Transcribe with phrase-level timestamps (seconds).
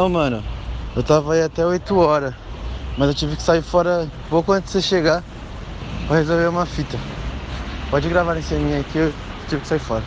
[0.00, 0.42] Não, mano,
[0.96, 2.34] eu tava aí até 8 horas,
[2.98, 5.22] mas eu tive que sair fora pouco antes de você chegar
[6.08, 6.98] pra resolver uma fita.
[7.90, 9.14] Pode gravar em cima aqui, eu
[9.48, 10.02] tive que sair fora.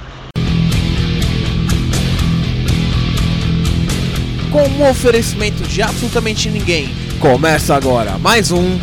[4.52, 6.90] Com um oferecimento de absolutamente ninguém,
[7.22, 8.78] começa agora mais um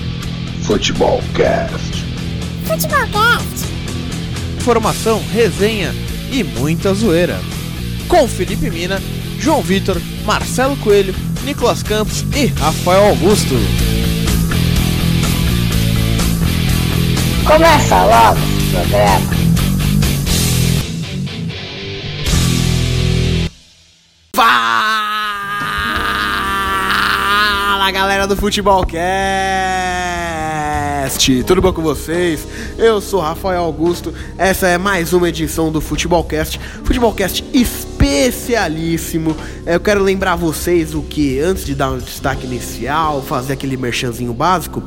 [0.63, 2.03] Futebol Cast.
[2.65, 3.67] Futebolcast.
[4.57, 5.95] Informação, resenha
[6.33, 7.39] e muita zoeira.
[8.09, 9.03] Com Felipe Mina,
[9.39, 11.15] João Vitor, Marcelo Coelho,
[11.45, 13.55] Nicolas Campos e Rafael Augusto.
[17.47, 19.35] Começa logo o programa.
[24.35, 24.65] Fala
[27.93, 29.05] galera do Futebol Cast!
[31.45, 32.47] Tudo bom com vocês?
[32.79, 34.15] Eu sou Rafael Augusto.
[34.39, 37.45] Essa é mais uma edição do Futebol Cast, Futebol Cast
[38.05, 39.35] especialíssimo.
[39.65, 44.35] Eu quero lembrar vocês o que antes de dar um destaque inicial, fazer aquele merchanzinho
[44.35, 44.83] básico,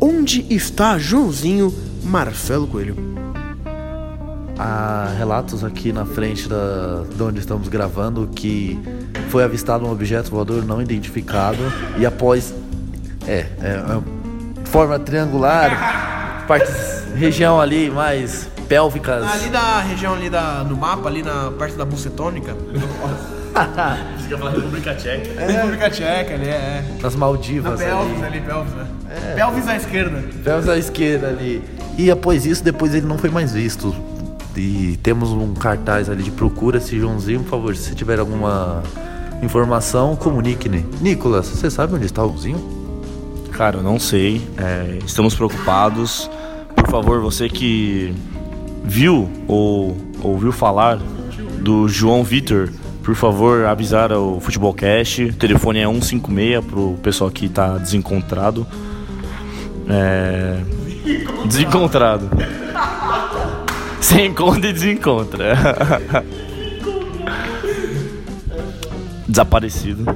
[0.00, 2.96] onde está Joãozinho Marcelo Coelho?
[4.58, 8.78] Há relatos aqui na frente da, de onde estamos gravando que
[9.28, 11.58] foi avistado um objeto voador não identificado
[11.98, 12.52] e após
[13.26, 19.22] é, é, é forma triangular, partes região ali mais pélvicas.
[19.30, 22.56] Ali da região ali da, no mapa, ali na parte da bucetônica.
[24.16, 25.42] Você quer falar República Tcheca?
[25.42, 26.82] É, República Tcheca ali, é.
[27.02, 28.38] nas Maldivas Pelvis ali.
[28.38, 28.86] ali, pelvis, né?
[29.36, 30.24] Pelvis à esquerda.
[30.42, 31.62] Pélvis à esquerda ali.
[31.98, 33.94] E após isso, depois ele não foi mais visto.
[34.56, 38.82] E temos um cartaz ali de procura esse Joãozinho, por favor, se você tiver alguma
[39.42, 40.86] informação, comunique-ne.
[41.02, 42.82] Nicolas, você sabe onde está o Joãozinho?
[43.50, 44.40] Cara, eu não sei.
[44.56, 46.30] É, estamos preocupados.
[46.74, 48.14] Por favor, você que
[48.84, 50.98] viu ou ouviu falar
[51.60, 52.68] do João Vitor,
[53.02, 55.24] por favor, avisar o Futebolcast.
[55.24, 58.66] O telefone é 156 pro pessoal que tá desencontrado.
[59.88, 60.58] É...
[61.46, 62.30] Desencontrado.
[64.00, 65.56] Você encontra e desencontra.
[69.26, 70.04] Desaparecido.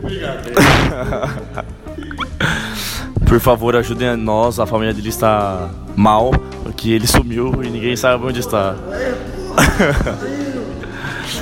[3.27, 4.61] Por favor, ajudem nós.
[4.61, 6.31] A família dele está mal,
[6.77, 8.77] que ele sumiu e ninguém sabe onde está.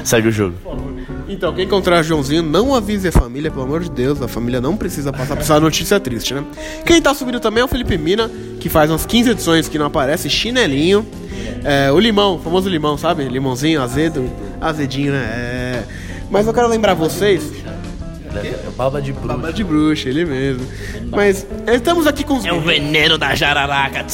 [0.05, 0.55] Segue o jogo.
[1.29, 4.21] Então, quem encontrar Joãozinho, não avise a família, pelo amor de Deus.
[4.21, 6.45] A família não precisa passar por essa notícia triste, né?
[6.85, 8.31] Quem tá subindo também é o Felipe Mina,
[8.61, 11.07] que faz umas 15 edições que não aparece, chinelinho.
[11.65, 13.25] É, o limão, o famoso limão, sabe?
[13.25, 14.31] Limãozinho, azedo,
[14.61, 15.19] azedinho, né?
[15.19, 15.83] É...
[16.31, 17.43] Mas eu quero lembrar vocês.
[18.37, 19.29] É Baba de bruxa.
[19.29, 20.67] Baba de bruxa, ele mesmo.
[21.11, 22.45] Mas estamos aqui com os.
[22.45, 24.05] É o veneno da jararaca.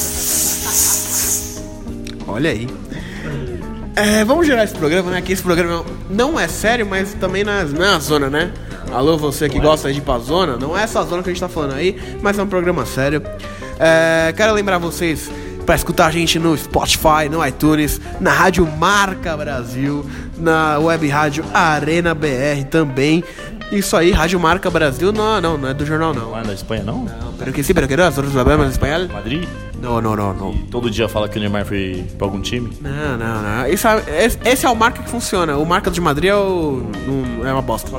[2.31, 2.67] Olha aí.
[3.95, 5.21] É, vamos gerar esse programa, né?
[5.21, 8.51] Que esse programa não é sério, mas também não é, não é a zona, né?
[8.91, 11.41] Alô, você que gosta de ir pra zona, não é essa zona que a gente
[11.41, 13.21] tá falando aí, mas é um programa sério.
[13.79, 15.29] É, quero lembrar vocês
[15.65, 20.05] pra escutar a gente no Spotify, no iTunes, na Rádio Marca Brasil,
[20.37, 23.23] na web rádio Arena BR também.
[23.71, 26.31] Isso aí, Rádio Marca Brasil, não, não, não é do jornal não.
[26.31, 27.05] Não é da Espanha, não?
[27.39, 29.09] Pero que sí, pero que no, nosotros hablamos en español.
[29.11, 29.47] Madrid?
[29.81, 30.53] Não, não, não, não.
[30.69, 32.69] Todo dia fala que o Neymar foi pra algum time?
[32.79, 33.67] Não, não, não.
[33.67, 35.57] Isso é- esse, esse é o marca que funciona.
[35.57, 37.89] O marca de Madrid é, o, não- é uma bosta.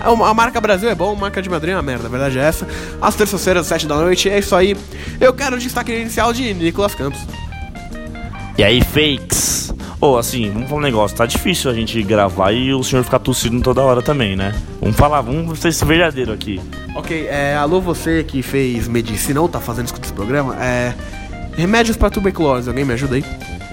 [0.00, 2.06] É A marca Brasil é bom, a marca de Madrid é uma merda.
[2.06, 2.66] A verdade é essa.
[3.02, 4.30] Às terças-feiras, às sete da noite.
[4.30, 4.76] É isso aí.
[5.20, 7.20] Eu quero o destaque inicial de Nicolas Campos.
[8.56, 9.74] E aí, fakes?
[10.00, 11.16] Ô, assim, vamos falar um negócio.
[11.16, 14.54] Tá difícil a gente gravar e o senhor ficar tossindo toda hora também, né?
[14.80, 16.60] Vamos falar, vamos ser verdadeiro aqui.
[16.94, 20.54] Ok, é, alô você que fez medicina ou tá fazendo escuta esse programa.
[20.62, 20.94] É,
[21.56, 22.68] remédios pra tuberculose.
[22.68, 23.24] Alguém me ajuda aí?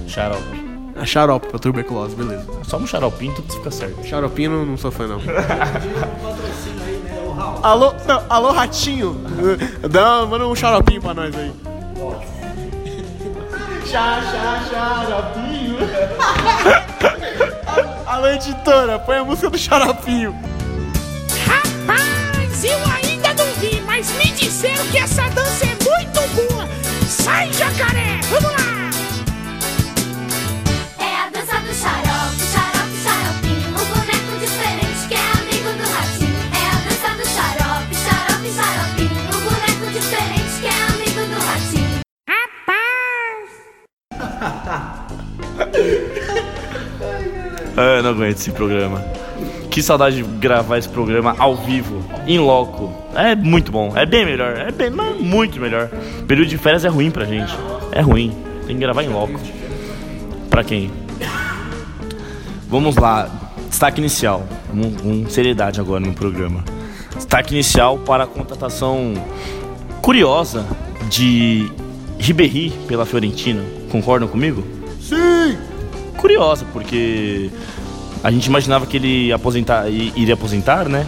[0.08, 0.64] Xarope.
[0.96, 2.46] É xarope pra tuberculose, beleza.
[2.64, 4.06] Só um xaropinho, tudo fica certo.
[4.06, 5.20] Xaropino, não sou fã não.
[7.64, 9.20] alô, não, alô Ratinho.
[9.90, 11.52] Dá, manda um xaropinho pra nós aí.
[13.86, 15.78] Xá, xá, xaropinho.
[18.06, 20.36] alô editora, põe a música do xaropinho.
[21.46, 25.83] Rapaz, eu ainda não vi, mas me disseram que essa dança é.
[27.24, 28.90] Sai, jacaré, vamos lá!
[31.00, 33.70] É a dança do xarope, xarope, xaropinho.
[33.70, 36.36] Um boneco diferente que é amigo do ratinho.
[36.52, 39.16] É a dança do xarope, xarope, xaropinho.
[39.32, 42.02] Um boneco diferente que é amigo do ratinho.
[47.78, 49.23] Ah, eu não aguento esse programa.
[49.74, 52.94] Que saudade de gravar esse programa ao vivo, em loco.
[53.16, 55.90] É muito bom, é bem melhor, é bem, muito melhor.
[56.28, 57.52] Período de férias é ruim pra gente.
[57.92, 58.38] É ruim.
[58.68, 59.34] Tem que gravar em loco.
[60.48, 60.92] Pra quem?
[62.68, 63.28] Vamos lá.
[63.68, 64.48] Destaque inicial.
[64.70, 66.64] Com, com seriedade agora no programa.
[67.16, 69.16] destaque inicial para a contratação
[70.04, 70.68] curiosa
[71.10, 71.68] de
[72.20, 73.64] Ribéry pela Fiorentina.
[73.90, 74.64] Concordam comigo?
[75.02, 75.58] Sim!
[76.16, 77.50] Curiosa, porque
[78.24, 81.06] a gente imaginava que ele ia aposentar, iria aposentar, né?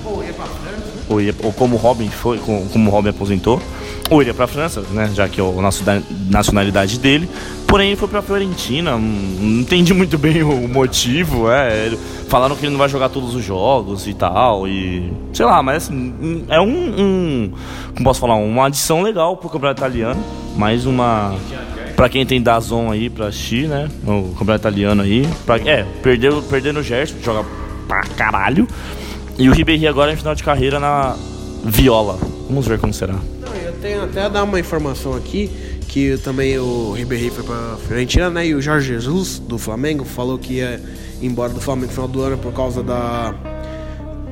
[1.08, 3.62] Ou, ia- ou como o Robin foi, com- como o Robin aposentou,
[4.10, 5.10] ou iria para a França, né?
[5.14, 5.86] Já que é a nacio-
[6.30, 7.30] nacionalidade dele.
[7.68, 8.92] Porém, ele foi para a Fiorentina.
[8.92, 11.50] Não, não entendi muito bem o motivo.
[11.50, 11.92] É,
[12.28, 14.68] falaram que ele não vai jogar todos os jogos e tal.
[14.68, 17.52] E sei lá, mas assim, é um, um
[17.94, 20.22] como posso falar, uma adição legal pro campeonato italiano.
[20.56, 21.36] Mais uma
[21.96, 23.90] Pra quem tem Dazon aí pra assistir, né?
[24.06, 25.28] O campeonato italiano aí.
[25.46, 27.48] Pra, é, perdeu, perdendo o Gerson, joga
[27.88, 28.68] pra caralho.
[29.38, 31.16] E o Ribéry agora em final de carreira na
[31.64, 32.18] Viola.
[32.48, 33.14] Vamos ver como será.
[33.14, 35.50] Não, eu tenho até a dar uma informação aqui
[35.88, 38.48] que também o Ribéry foi pra Fiorentina, né?
[38.48, 40.82] E o Jorge Jesus do Flamengo falou que ia
[41.22, 43.34] embora do Flamengo no final do ano por causa da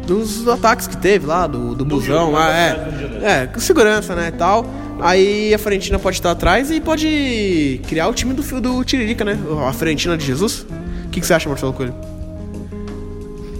[0.05, 2.87] dos ataques que teve lá, do, do busão lá, é.
[3.21, 4.65] É, com segurança, né, e tal.
[5.01, 9.37] Aí a Fiorentina pode estar atrás e pode criar o time do, do Tiririca, né?
[9.67, 10.65] A Fiorentina de Jesus.
[11.05, 11.93] O que, que você acha, Marcelo Coelho?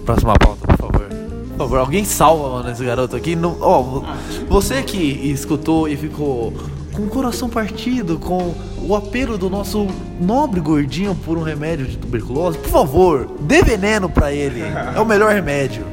[0.04, 1.08] Próxima pauta, por favor.
[1.50, 3.36] Por favor, alguém salva, mano, esse garoto aqui.
[3.36, 4.04] Não, vo-
[4.48, 4.96] você que
[5.30, 6.52] escutou e ficou
[6.92, 8.54] com o coração partido, com
[8.86, 9.86] o apelo do nosso
[10.20, 14.62] nobre gordinho por um remédio de tuberculose, por favor, dê veneno pra ele.
[14.96, 15.84] É o melhor remédio.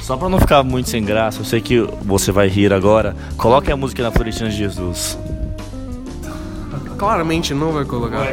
[0.00, 3.14] Só pra não ficar muito sem graça, eu sei que você vai rir agora.
[3.36, 5.18] Coloque a música na Florentina de Jesus.
[6.98, 8.26] Claramente não vai colocar.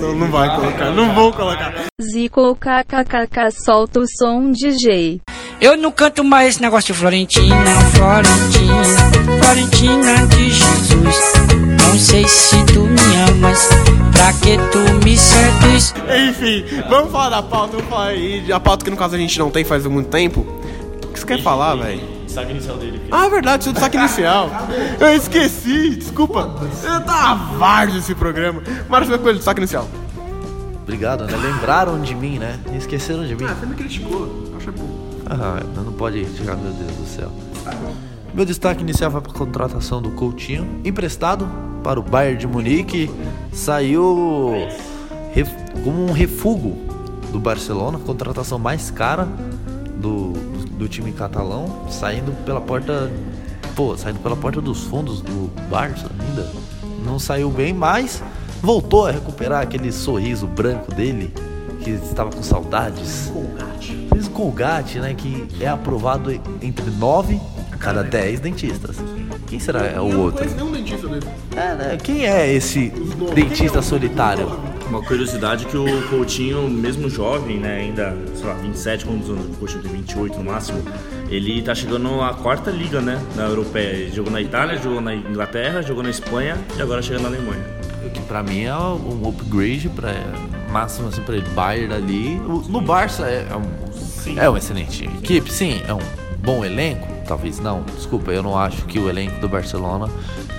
[0.00, 1.72] Não, não vai colocar, não vou colocar.
[2.02, 5.20] Zico kkkk solta o som DJ.
[5.60, 7.54] Eu não canto mais esse negócio de Florentina,
[7.96, 11.32] Florentina, Florentina de Jesus.
[11.84, 13.68] Não sei se tu me amas,
[14.12, 15.94] pra que tu me serves?
[16.28, 17.76] Enfim, vamos falar da pauta.
[17.76, 18.52] Vamos falar aí.
[18.52, 20.46] A pauta que no caso a gente não tem faz muito tempo.
[21.22, 22.00] O que você quer falar, velho?
[22.24, 23.00] Destaque inicial dele.
[23.10, 24.50] Ah, é verdade, seu destaque inicial.
[25.00, 26.54] Eu esqueci, desculpa.
[26.84, 28.62] Eu tava várzea esse programa.
[28.88, 29.88] Marcelo Coelho, destaque inicial.
[30.82, 31.36] Obrigado, né?
[31.36, 32.58] Lembraram de mim, né?
[32.76, 33.46] Esqueceram de mim.
[33.46, 34.52] você me criticou.
[34.56, 34.88] Acho bom.
[35.26, 37.30] Ah, não pode chegar, meu Deus do céu.
[38.32, 41.48] Meu destaque inicial vai para a contratação do Coutinho, emprestado
[41.82, 43.10] para o Bayern de Munique.
[43.52, 44.54] Saiu
[45.34, 45.52] ref-
[45.84, 46.76] como um refúgio
[47.32, 49.28] do Barcelona, contratação mais cara
[49.96, 50.32] do,
[50.78, 53.10] do, time catalão, saindo pela porta,
[53.74, 56.50] pô, saindo pela porta dos fundos do Barça ainda.
[57.04, 58.22] Não saiu bem, mas
[58.62, 61.32] voltou a recuperar aquele sorriso branco dele
[61.82, 63.32] que estava com saudades.
[64.12, 65.14] Fez o Colgate, né?
[65.14, 67.40] Que é aprovado entre 9
[67.72, 68.96] a cada 10 dentistas.
[69.46, 70.44] Quem será é o outro?
[70.44, 71.26] nenhum dentista dele.
[71.56, 71.98] É, né?
[72.02, 72.92] Quem é esse
[73.34, 74.67] dentista solitário?
[74.88, 79.44] Uma curiosidade que o Coutinho, mesmo jovem, né, ainda, sei lá, 27, quantos anos?
[79.44, 80.82] O Coutinho tem 28 no máximo.
[81.28, 83.96] Ele tá chegando à quarta liga, né, na europeia.
[83.96, 87.62] Ele jogou na Itália, jogou na Inglaterra, jogou na Espanha e agora chega na Alemanha.
[88.04, 90.14] O que pra mim é um upgrade para
[90.70, 91.48] máximo assim para ele.
[91.50, 92.40] Bayern ali.
[92.68, 95.82] No Barça é, é um, é uma excelente equipe, sim.
[95.86, 96.00] É um
[96.38, 97.82] bom elenco, talvez não.
[97.82, 100.08] Desculpa, eu não acho que o elenco do Barcelona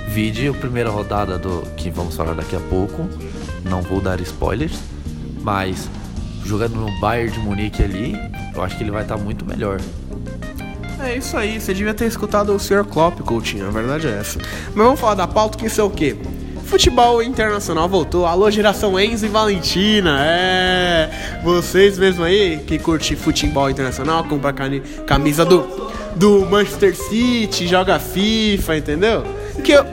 [0.09, 3.07] vide a primeira rodada do que vamos falar daqui a pouco.
[3.63, 4.79] Não vou dar spoilers,
[5.41, 5.89] mas
[6.45, 8.15] jogando no Bayern de Munique ali,
[8.55, 9.79] eu acho que ele vai estar muito melhor.
[11.01, 12.83] É isso aí, você devia ter escutado o Sr.
[12.83, 14.37] Klopp, Coutinho, a verdade é essa.
[14.73, 16.17] Mas vamos falar da pauta, que isso é o quê?
[16.65, 18.27] Futebol internacional voltou.
[18.27, 20.19] Alô, geração Enzo e Valentina.
[20.21, 21.39] É.
[21.43, 24.53] Vocês mesmo aí que curte futebol internacional, compra
[25.07, 25.65] camisa do,
[26.15, 29.23] do Manchester City, joga FIFA, entendeu?
[29.63, 29.85] Que eu,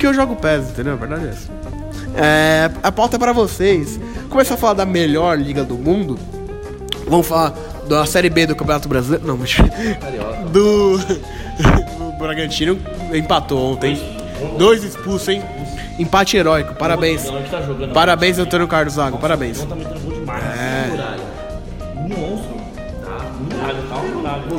[0.00, 0.94] que eu jogo PES, entendeu?
[0.94, 1.69] A verdade é essa.
[2.14, 4.00] É, a pauta é pra vocês.
[4.28, 6.18] Começar a falar da melhor liga do mundo.
[7.06, 7.54] Vamos falar
[7.88, 9.26] da Série B do Campeonato Brasileiro.
[9.26, 9.56] Não, mas.
[10.52, 10.98] Do.
[12.00, 12.78] o Bragantino
[13.12, 14.00] empatou ontem.
[14.58, 15.42] Dois expulsos, hein?
[15.98, 16.74] Empate heróico.
[16.74, 17.24] Parabéns.
[17.92, 19.18] Parabéns, Antônio Carlos Zago.
[19.18, 19.66] Parabéns.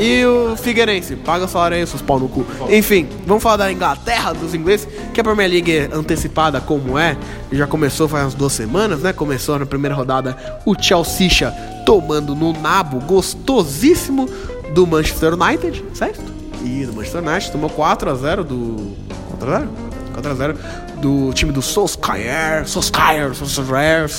[0.02, 2.44] E o Figueirense, paga salário aí, seus pau no cu.
[2.72, 7.16] Enfim, vamos falar da Inglaterra, dos ingleses, que a Premier League antecipada como é,
[7.52, 9.14] já começou faz umas duas semanas, né?
[9.14, 11.54] Começou na primeira rodada o Chelsea
[11.86, 14.28] tomando no nabo gostosíssimo
[14.74, 16.34] do Manchester United, certo?
[16.66, 18.98] E do Manchester United tomou 4x0 do.
[19.40, 19.68] 4x0?
[20.16, 20.56] 4x0
[21.00, 24.10] do time do Solskjaer, Solskjaer, Solskjaer.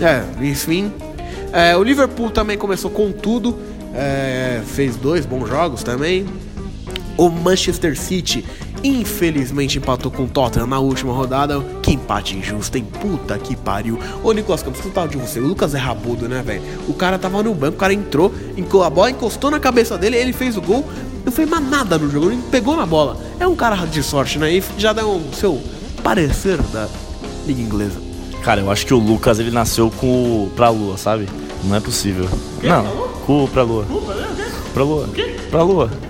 [0.00, 0.92] É, enfim.
[1.52, 3.58] É, o Liverpool também começou com tudo.
[3.96, 6.26] É, fez dois bons jogos também.
[7.16, 8.44] O Manchester City,
[8.84, 11.60] infelizmente, empatou com o Tottenham na última rodada.
[11.82, 12.86] Que empate injusto, hein?
[13.00, 13.98] Puta que pariu.
[14.22, 15.40] Ô, Nicolas Campos, que tal de você?
[15.40, 16.62] O Lucas é rabudo, né, velho?
[16.86, 18.32] O cara tava no banco, o cara entrou,
[18.84, 20.84] a bola encostou na cabeça dele, ele fez o gol.
[21.32, 23.16] fez mais nada no jogo, ele pegou na bola.
[23.40, 24.52] É um cara de sorte, né?
[24.52, 25.58] E já dá o seu
[26.02, 26.86] parecer da
[27.46, 27.98] Liga Inglesa.
[28.42, 30.06] Cara, eu acho que o Lucas ele nasceu com
[30.44, 31.26] o pra lua, sabe?
[31.64, 32.28] Não é possível.
[32.62, 33.84] Não, com o pra lua.
[34.74, 35.08] Pra lua.
[35.50, 35.90] Pra lua.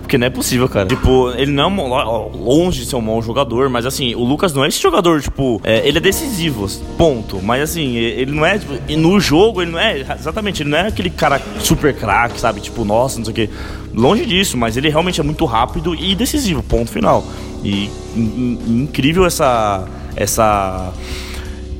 [0.00, 0.86] Porque não é possível, cara.
[0.86, 2.04] Tipo, ele não é
[2.34, 5.60] longe de ser um mau jogador, mas assim, o Lucas não é esse jogador, tipo,
[5.62, 6.66] é, ele é decisivo,
[6.96, 7.42] ponto.
[7.42, 10.86] Mas assim, ele não é, tipo, no jogo, ele não é, exatamente, ele não é
[10.88, 12.60] aquele cara super craque, sabe?
[12.60, 13.50] Tipo, nossa, não sei o quê.
[13.94, 17.22] Longe disso, mas ele realmente é muito rápido e decisivo, ponto final.
[17.62, 19.84] E in- in- incrível essa.
[20.16, 20.90] essa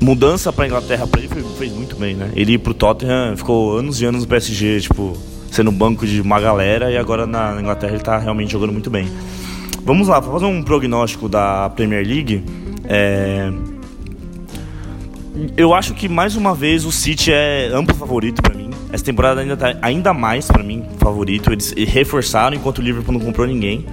[0.01, 1.29] mudança pra Inglaterra pra ele
[1.59, 2.31] fez muito bem, né?
[2.35, 5.17] Ele ir pro Tottenham ficou anos e anos no PSG, tipo,
[5.51, 9.09] sendo banco de uma galera e agora na Inglaterra ele tá realmente jogando muito bem.
[9.85, 12.45] Vamos lá, pra fazer um prognóstico da Premier League.
[12.85, 13.51] é,
[15.57, 18.71] Eu acho que mais uma vez o City é amplo favorito pra mim.
[18.93, 21.53] Essa temporada ainda tá ainda mais pra mim favorito.
[21.53, 23.87] Eles reforçaram enquanto o Liverpool não comprou ninguém.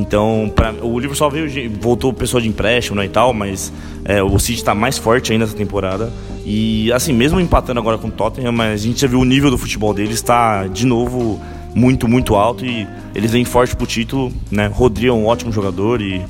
[0.00, 3.72] Então, pra, o Liverpool só veio, voltou pessoa de empréstimo né, e tal, mas
[4.04, 6.12] é, o City tá mais forte ainda essa temporada.
[6.44, 9.50] E assim, mesmo empatando agora com o Tottenham, mas a gente já viu o nível
[9.50, 11.40] do futebol deles está de novo
[11.74, 14.66] muito, muito alto e eles vêm forte pro título, né?
[14.66, 16.22] Rodri é um ótimo jogador e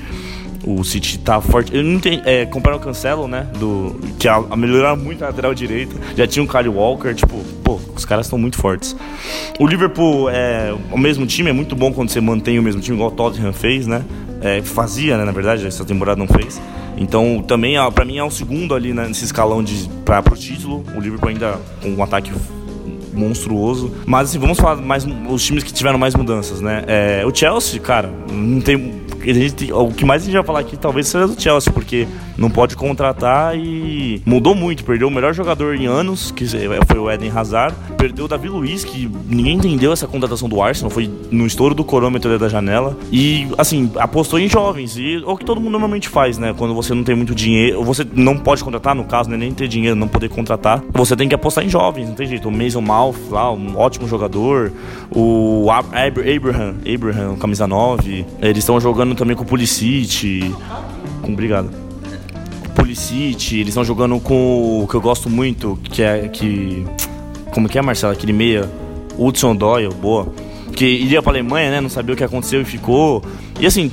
[0.64, 1.74] o City tá forte.
[1.74, 2.22] Eu não entendi.
[2.24, 3.46] É, compraram o Cancelo, né?
[3.58, 5.94] Do, que a, a melhorar muito a lateral direita.
[6.16, 8.96] Já tinha o Kyle Walker, tipo, pô, os caras estão muito fortes.
[9.58, 12.96] O Liverpool é o mesmo time, é muito bom quando você mantém o mesmo time,
[12.96, 14.04] igual o Tottenham fez, né?
[14.42, 15.24] É, fazia, né?
[15.24, 16.60] Na verdade, essa temporada não fez.
[16.96, 20.36] Então, também, ó, pra mim, é o segundo ali né, nesse escalão de, pra, pro
[20.36, 20.84] título.
[20.94, 22.30] O Liverpool ainda com um ataque
[23.12, 23.92] monstruoso.
[24.06, 26.84] Mas assim, vamos falar mais os times que tiveram mais mudanças, né?
[26.86, 29.00] É, o Chelsea, cara, não tem.
[29.28, 32.06] A gente- o que mais a gente vai falar aqui talvez seja do Chelsea, porque
[32.38, 34.84] não pode contratar e mudou muito.
[34.84, 36.46] Perdeu o melhor jogador em anos, que
[36.86, 37.74] foi o Eden Hazard.
[37.96, 41.84] Perdeu o Davi Luiz, que ninguém entendeu essa contratação do Arsenal, foi no estouro do
[41.84, 42.96] corômetro da janela.
[43.12, 44.96] E, assim, apostou em jovens.
[44.96, 46.54] E é o que todo mundo normalmente faz, né?
[46.56, 49.36] Quando você não tem muito dinheiro, você não pode contratar, no caso, né?
[49.36, 50.82] nem ter dinheiro, não poder contratar.
[50.92, 52.48] Você tem que apostar em jovens, não tem jeito.
[52.48, 54.72] O Mason Mouth lá, um ótimo jogador.
[55.10, 58.24] O Ab- Ab- Abraham, Abraham, camisa 9.
[58.40, 60.54] Eles estão jogando também com o Pulisic.
[61.22, 61.70] Com, obrigado.
[62.74, 66.86] Pulisic, eles estão jogando com o que eu gosto muito, que é que
[67.52, 68.70] como que é, Marcelo, aquele meia
[69.18, 70.32] Hudson Doyle, boa.
[70.74, 73.22] Que iria pra Alemanha, né, não sabia o que aconteceu e ficou.
[73.58, 73.90] E assim,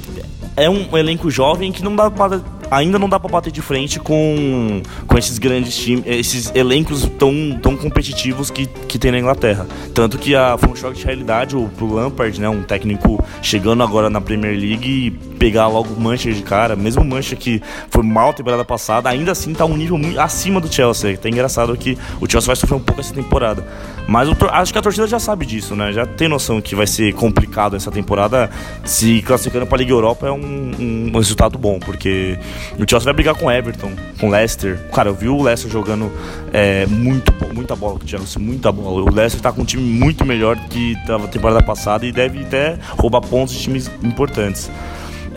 [0.55, 3.99] é um elenco jovem que não dá pra, ainda não dá pra bater de frente
[3.99, 9.65] com, com esses grandes times, esses elencos tão, tão competitivos que, que tem na Inglaterra.
[9.93, 13.83] Tanto que a, foi um choque de realidade o, pro Lampard, né, um técnico chegando
[13.83, 18.29] agora na Premier League pegar logo o Manchester de cara, mesmo Manchester que foi mal
[18.29, 21.13] a temporada passada, ainda assim tá um nível muito acima do Chelsea.
[21.13, 23.65] Até engraçado que o Chelsea vai sofrer um pouco essa temporada.
[24.07, 25.91] Mas acho que a torcida já sabe disso, né?
[25.91, 28.49] Já tem noção que vai ser complicado essa temporada.
[28.85, 32.39] Se classificando pra Liga Europa é um, um resultado bom, porque
[32.79, 34.79] o Chelsea vai brigar com Everton, com Leicester.
[34.93, 36.11] Cara, eu vi o Leicester jogando
[36.53, 39.01] é, muito, muita bola com o Chelsea, muita bola.
[39.01, 42.43] O Leicester tá com um time muito melhor que tava a temporada passada e deve
[42.43, 44.71] até roubar pontos de times importantes.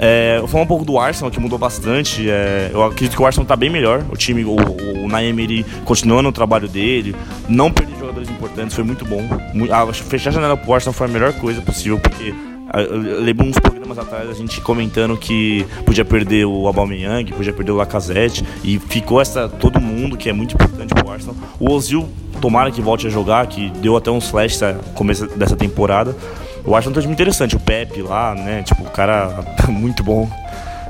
[0.02, 2.28] É, eu vou falar um pouco do Arsenal, que mudou bastante.
[2.30, 4.02] É, eu acredito que o Arsenal tá bem melhor.
[4.11, 4.57] O time, o,
[5.04, 7.14] o Naeem, ele continuando o trabalho dele,
[7.47, 9.21] não perder jogadores importantes, foi muito bom.
[9.52, 12.33] Mu- ah, fechar a janela pro Arsenal foi a melhor coisa possível, porque
[12.71, 17.52] ah, eu lembro uns programas atrás a gente comentando que podia perder o Aubameyang, podia
[17.52, 21.37] perder o Lacazette, e ficou essa todo mundo que é muito importante pro Arsenal.
[21.59, 22.09] O Ozil,
[22.40, 26.16] tomara que volte a jogar, que deu até uns flashes no começo dessa temporada.
[26.71, 28.62] O Arsenal tá time interessante, o Pepe lá, né?
[28.62, 30.29] Tipo, o cara muito bom.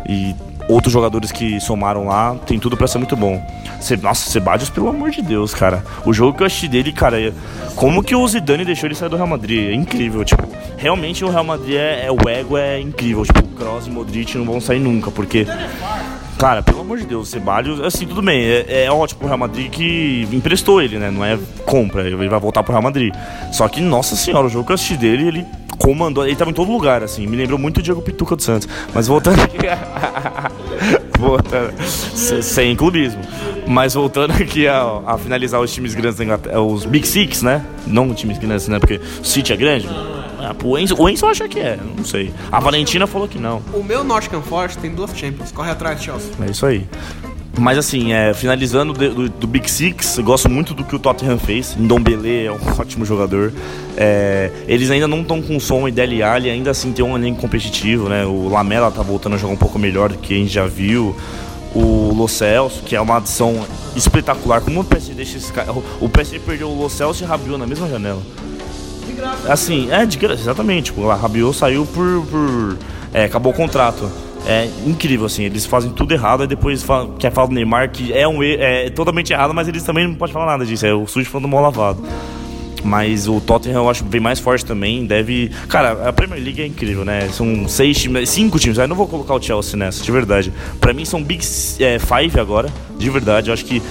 [0.08, 0.34] E
[0.68, 3.42] outros jogadores que somaram lá, tem tudo pra ser muito bom.
[3.80, 5.82] Ce- Nossa, Sebadios, pelo amor de Deus, cara.
[6.04, 7.32] O jogo que eu assisti dele, cara, é-
[7.76, 9.70] como que o Zidane deixou ele sair do Real Madrid?
[9.70, 10.42] É incrível, tipo,
[10.76, 14.44] realmente o Real Madrid é, é- o ego é incrível, tipo, Kroos e Modric não
[14.44, 15.46] vão sair nunca, porque
[16.38, 19.36] Cara, pelo amor de Deus, o Ceballos, assim, tudo bem, é, é ótimo pro Real
[19.38, 21.10] Madrid que emprestou ele, né?
[21.10, 23.12] Não é compra, ele vai voltar pro Real Madrid.
[23.52, 25.46] Só que, nossa senhora, o jogo que eu assisti dele, ele
[25.80, 28.68] comandou, ele tava em todo lugar, assim, me lembrou muito o Diego Pituca do Santos.
[28.94, 29.56] Mas voltando aqui.
[31.18, 31.72] voltando.
[31.86, 33.20] se- Sem clubismo.
[33.66, 37.64] Mas voltando aqui a, a finalizar os times grandes da Inglaterra, os Big Six, né?
[37.86, 38.78] Não os times grandes, né?
[38.78, 39.88] Porque o City é grande.
[40.42, 42.32] Ah, o Enzo, o Enzo acha que é, não sei.
[42.50, 43.62] A Valentina falou que não.
[43.74, 45.52] O meu Nottingham Forest tem duas Champions.
[45.52, 46.30] Corre atrás, Chelsea.
[46.46, 46.86] É isso aí.
[47.58, 51.38] Mas assim, é, finalizando de- do, do Big Six, gosto muito do que o Tottenham
[51.38, 51.76] fez.
[51.76, 53.52] Ndombele é um ótimo jogador.
[53.96, 57.40] É, eles ainda não estão com som e Dele Alli, ainda assim tem um elenco
[57.40, 58.24] competitivo, né?
[58.24, 61.14] O Lamela tá voltando a jogar um pouco melhor do que a gente já viu.
[61.74, 63.64] O Lo Celso, que é uma adição
[63.94, 64.60] espetacular.
[64.60, 65.72] Como o PSG deixa esse cara.
[66.00, 68.22] O PSG perdeu o Lo Celso e Rabiot na mesma janela.
[69.48, 70.84] Assim, é de graça, exatamente.
[70.86, 72.24] Tipo, a Rabiot saiu por.
[72.26, 72.78] por
[73.12, 74.10] é, acabou o contrato.
[74.46, 78.12] É incrível, assim, eles fazem tudo errado e depois falam, quer falar do Neymar, que
[78.12, 80.86] é, um, é totalmente errado, mas eles também não podem falar nada disso.
[80.86, 82.02] É o sujo falando mal lavado.
[82.82, 85.06] Mas o Tottenham eu acho bem mais forte também.
[85.06, 85.50] Deve.
[85.68, 87.28] Cara, a Premier League é incrível, né?
[87.28, 88.78] São seis times, cinco times.
[88.78, 90.52] Eu não vou colocar o Chelsea nessa, de verdade.
[90.80, 91.44] Pra mim são Big
[91.78, 92.68] é, Five agora,
[92.98, 93.50] de verdade.
[93.50, 93.82] Eu acho que.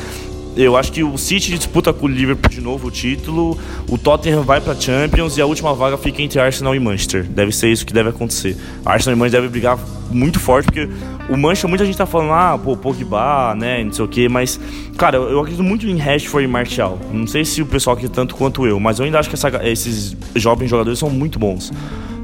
[0.58, 4.42] Eu acho que o City disputa com o Liverpool de novo o título, o Tottenham
[4.42, 7.24] vai pra Champions e a última vaga fica entre Arsenal e Manchester.
[7.24, 8.58] Deve ser isso que deve acontecer.
[8.86, 9.80] Arsenal e Manchester devem brigar
[10.12, 10.90] muito forte, porque
[11.30, 14.60] o Manchester, muita gente tá falando, ah, pô, Pogba, né, não sei o quê, mas,
[14.98, 17.00] cara, eu acredito muito em Rashford e Martial.
[17.14, 19.62] Não sei se o pessoal aqui tanto quanto eu, mas eu ainda acho que essa-
[19.66, 21.72] esses jovens jogadores são muito bons.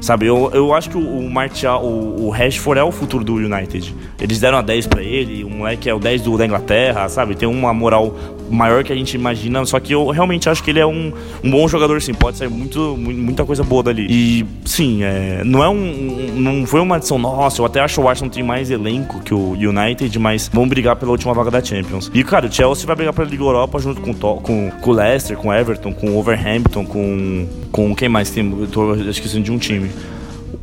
[0.00, 3.94] Sabe, eu, eu acho que o, Martial, o, o Rashford é o futuro do United.
[4.20, 7.34] Eles deram a 10 pra ele, o moleque é o 10 do, da Inglaterra, sabe?
[7.34, 8.14] Tem uma moral
[8.50, 11.12] maior que a gente imagina, só que eu realmente acho que ele é um,
[11.42, 12.14] um bom jogador, sim.
[12.14, 14.06] Pode sair muito, mu- muita coisa boa dali.
[14.08, 18.00] E, sim, é, não é um, um- Não foi uma adição, nossa, eu até acho
[18.00, 21.62] o Arsenal tem mais elenco que o United, mas vão brigar pela última vaga da
[21.64, 22.10] Champions.
[22.14, 25.36] E, cara, o Chelsea vai brigar pela Liga Europa junto com, com, com o Leicester,
[25.36, 27.46] com o Everton, com o Overhampton, com.
[27.72, 28.48] Com quem mais tem?
[28.58, 29.90] Eu tô esquecendo de um time.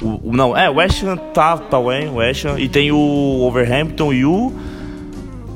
[0.01, 2.91] O, o- não, é, o West Ham tá, tá bem, o West Ham, e tem
[2.91, 2.97] o
[3.41, 4.51] Overhampton e o.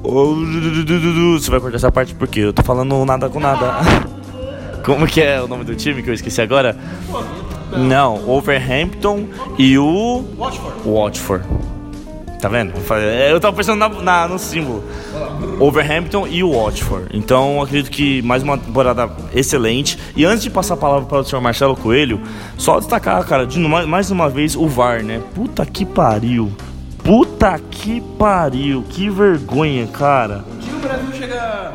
[0.09, 3.75] Você vai cortar essa parte porque eu tô falando nada com nada.
[4.85, 6.77] Como que é o nome do time que eu esqueci agora?
[7.75, 9.25] Não, Overhampton
[9.57, 10.23] e o.
[10.37, 10.75] Watford.
[10.89, 11.45] Watford.
[12.41, 12.71] Tá vendo?
[12.75, 14.83] Eu falei- Eu tava pensando na, na- no símbolo.
[15.59, 17.07] Overhampton e o Watford.
[17.13, 19.97] Então acredito que mais uma temporada excelente.
[20.15, 22.21] E antes de passar a palavra para o senhor Marcelo Coelho,
[22.57, 25.19] só destacar, cara, de mais uma vez o VAR, né?
[25.35, 26.51] Puta que pariu.
[27.07, 28.83] Puta que pariu.
[28.89, 30.43] Que vergonha, cara.
[30.53, 31.73] Um dia o Brasil chega.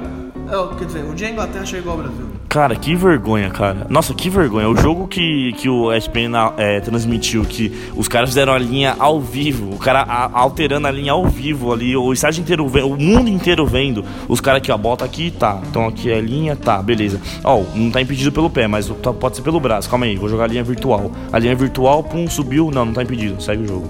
[0.50, 2.26] é, quer dizer, um dia a Inglaterra chega igual ao Brasil.
[2.50, 3.86] Cara, que vergonha, cara.
[3.88, 4.68] Nossa, que vergonha.
[4.68, 9.22] O jogo que, que o ESPN é, transmitiu, que os caras fizeram a linha ao
[9.22, 13.30] vivo, o cara a- alterando a linha ao vivo ali, o estádio inteiro, o mundo
[13.30, 14.04] inteiro vendo.
[14.28, 15.62] Os caras aqui, ó, bota aqui, tá.
[15.66, 17.18] Então aqui é a linha, tá, beleza.
[17.42, 19.88] Ó, não tá impedido pelo pé, mas tá- pode ser pelo braço.
[19.88, 21.10] Calma aí, vou jogar a linha virtual.
[21.32, 22.70] A linha virtual, pum, subiu.
[22.70, 23.42] Não, não tá impedido.
[23.42, 23.88] Segue o jogo.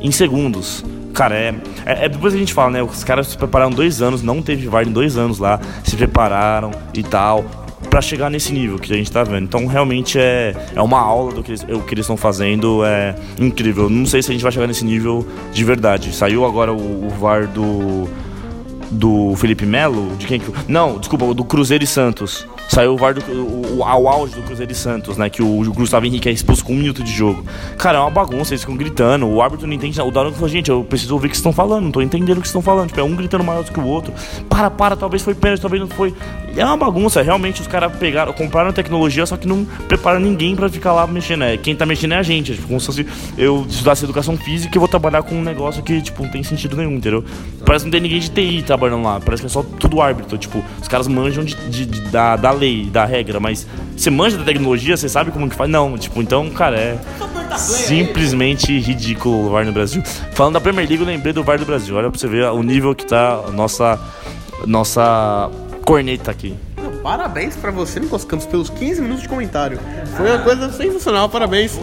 [0.00, 0.84] Em segundos.
[1.12, 2.82] Cara, é, é, é Depois a gente fala, né?
[2.82, 6.70] Os caras se prepararam dois anos, não teve VAR em dois anos lá, se prepararam
[6.94, 7.44] e tal,
[7.88, 9.44] pra chegar nesse nível que a gente tá vendo.
[9.44, 13.14] Então, realmente é, é uma aula do que eles, o que eles estão fazendo, é
[13.38, 13.90] incrível.
[13.90, 16.14] Não sei se a gente vai chegar nesse nível de verdade.
[16.14, 18.08] Saiu agora o, o VAR do.
[18.92, 20.16] Do Felipe Melo?
[20.16, 20.52] De quem que.
[20.66, 22.44] Não, desculpa, do Cruzeiro e Santos.
[22.70, 25.28] Saiu o VAR do, o, o, ao auge do Cruzeiro e Santos, né?
[25.28, 27.44] Que o, Gustavo Henrique é expulso com um minuto de jogo.
[27.76, 29.26] Cara, é uma bagunça, eles ficam gritando.
[29.26, 30.00] O árbitro não entende.
[30.00, 32.38] O Daronco falou, gente, eu preciso ouvir o que vocês estão falando, não tô entendendo
[32.38, 32.86] o que estão falando.
[32.86, 34.12] Tipo, é um gritando maior do que o outro.
[34.48, 36.14] Para, para, talvez foi pênalti, talvez não foi.
[36.56, 40.68] É uma bagunça, realmente os caras pegaram, compraram tecnologia, só que não prepararam ninguém pra
[40.68, 41.42] ficar lá mexendo.
[41.42, 42.52] É, quem tá mexendo é a gente.
[42.52, 43.06] É, tipo, como se fosse
[43.36, 46.76] eu estudasse educação física e vou trabalhar com um negócio que, tipo, não tem sentido
[46.76, 47.24] nenhum, entendeu?
[47.66, 49.18] Parece que não tem ninguém de TI trabalhando lá.
[49.18, 50.38] Parece que é só tudo árbitro.
[50.38, 54.36] Tipo, os caras manjam de, de- de- da, da lei, da regra, mas você manja
[54.38, 55.68] da tecnologia, você sabe como que faz?
[55.70, 56.98] Não, tipo, então, cara, é
[57.56, 60.02] simplesmente ridículo o VAR no Brasil.
[60.32, 61.96] Falando da Premier League, eu lembrei do VAR do Brasil.
[61.96, 63.98] Olha pra você ver o nível que tá a nossa,
[64.66, 65.50] nossa
[65.84, 66.54] corneta aqui.
[66.80, 69.78] Não, parabéns pra você, Nicolas Campos, pelos 15 minutos de comentário.
[70.16, 71.78] Foi uma coisa sensacional, parabéns.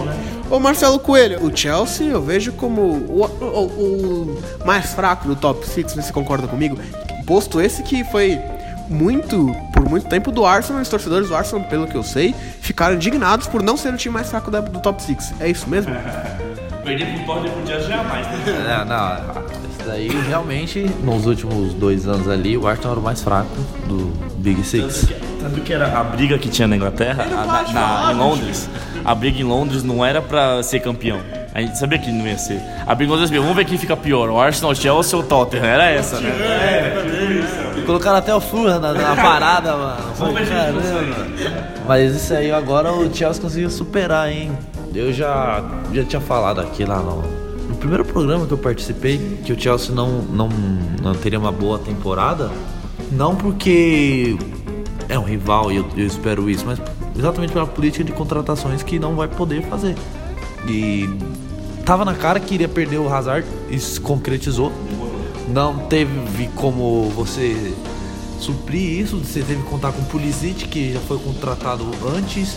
[0.49, 5.67] Ô Marcelo Coelho, o Chelsea eu vejo como o, o- o mais fraco do top
[5.67, 6.77] 6, você concorda comigo?
[7.25, 8.39] Posto esse que foi
[8.89, 12.95] muito, por muito tempo do Arsenal, os torcedores do Arsenal, pelo que eu sei, ficaram
[12.95, 15.33] indignados por não ser o time mais fraco da- do top 6.
[15.39, 15.93] É isso mesmo?
[16.83, 19.17] Perder pro Tottenham podia jamais, Não, não,
[19.69, 23.49] isso daí realmente, nos últimos dois anos ali, o Arsenal era o mais fraco
[23.87, 25.07] do Big Six.
[25.41, 28.69] Tanto que era a briga que tinha na Inglaterra, a- na- na- em Londres,
[29.03, 31.19] a briga em Londres não era pra ser campeão.
[31.53, 32.61] A gente sabia que não ia ser.
[32.85, 35.27] A briga em Londres, vamos ver quem fica pior, o Arsenal, o Chelsea ou o
[35.27, 35.65] Tottenham.
[35.65, 36.29] Era essa, né?
[37.87, 40.03] Colocaram até o Fulham na, na parada, mano.
[40.13, 40.81] Foi, caramba.
[41.87, 44.51] Mas isso aí agora o Chelsea conseguiu superar, hein?
[44.93, 47.23] Eu já, já tinha falado aqui lá no,
[47.69, 50.49] no primeiro programa que eu participei que o Chelsea não, não,
[51.01, 52.51] não teria uma boa temporada.
[53.09, 54.37] Não porque
[55.07, 56.81] é um rival e eu, eu espero isso, mas
[57.17, 59.95] exatamente pela política de contratações que não vai poder fazer.
[60.67, 61.09] E
[61.85, 64.73] tava na cara que iria perder o Hazard, isso se concretizou.
[65.47, 67.73] Não teve como você
[68.39, 72.55] suprir isso, você teve que contar com o Pulisic, que já foi contratado antes,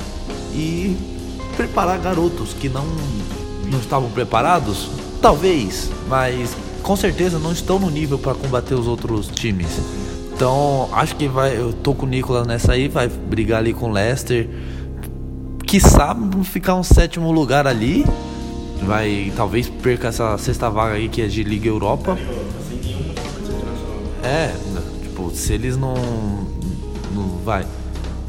[0.53, 0.97] e
[1.57, 2.85] preparar garotos que não,
[3.71, 4.89] não estavam preparados,
[5.23, 9.81] talvez, mas com certeza não estão no nível para combater os outros times.
[10.35, 13.91] Então, acho que vai, eu tô com o Nicolas nessa aí, vai brigar ali com
[13.91, 14.49] o Leicester,
[15.67, 18.05] quiçá, ficar um sétimo lugar ali.
[18.83, 22.17] Vai, talvez perca essa sexta vaga aí que é de Liga Europa.
[24.23, 24.55] É,
[25.03, 25.95] tipo, se eles não.
[27.15, 27.67] não vai.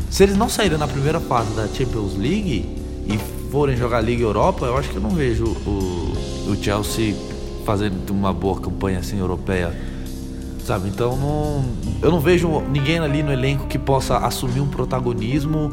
[0.10, 2.78] Se eles não saírem na primeira fase da Champions League
[3.08, 3.18] e
[3.52, 7.16] forem jogar Liga Europa, eu acho que eu não vejo o, o Chelsea
[7.66, 9.74] fazendo uma boa campanha assim europeia.
[10.66, 10.90] Sabe?
[10.90, 11.66] Então não,
[12.02, 15.72] eu não vejo ninguém ali no elenco que possa assumir um protagonismo.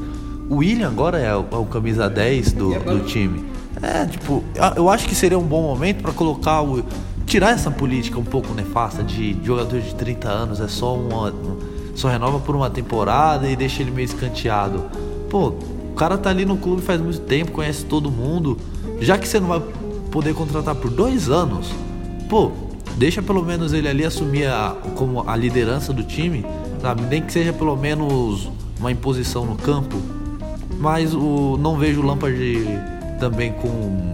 [0.48, 3.44] O William agora é o, é o camisa 10 do, do time.
[3.82, 4.42] É, tipo,
[4.76, 6.82] eu acho que seria um bom momento para colocar o.
[7.28, 11.30] Tirar essa política um pouco nefasta de jogador de 30 anos, é só uma.
[11.94, 14.86] Só renova por uma temporada e deixa ele meio escanteado.
[15.28, 15.48] Pô,
[15.90, 18.56] o cara tá ali no clube faz muito tempo, conhece todo mundo.
[18.98, 19.60] Já que você não vai
[20.10, 21.70] poder contratar por dois anos,
[22.30, 22.50] pô,
[22.96, 26.46] deixa pelo menos ele ali assumir a, como a liderança do time,
[26.80, 27.02] sabe?
[27.02, 28.48] Nem que seja pelo menos
[28.80, 30.00] uma imposição no campo.
[30.78, 32.66] Mas o, não vejo o Lampard
[33.20, 34.12] também com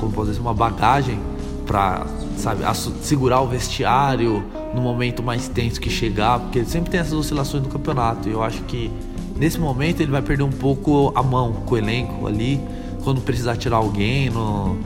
[0.00, 1.18] como posso dizer, uma bagagem
[1.66, 2.62] para sabe
[3.02, 7.62] segurar o vestiário no momento mais tenso que chegar, porque ele sempre tem essas oscilações
[7.62, 8.28] no campeonato.
[8.28, 8.90] E eu acho que
[9.36, 12.60] nesse momento ele vai perder um pouco a mão com o elenco ali,
[13.02, 14.30] quando precisar tirar alguém.
[14.30, 14.76] No...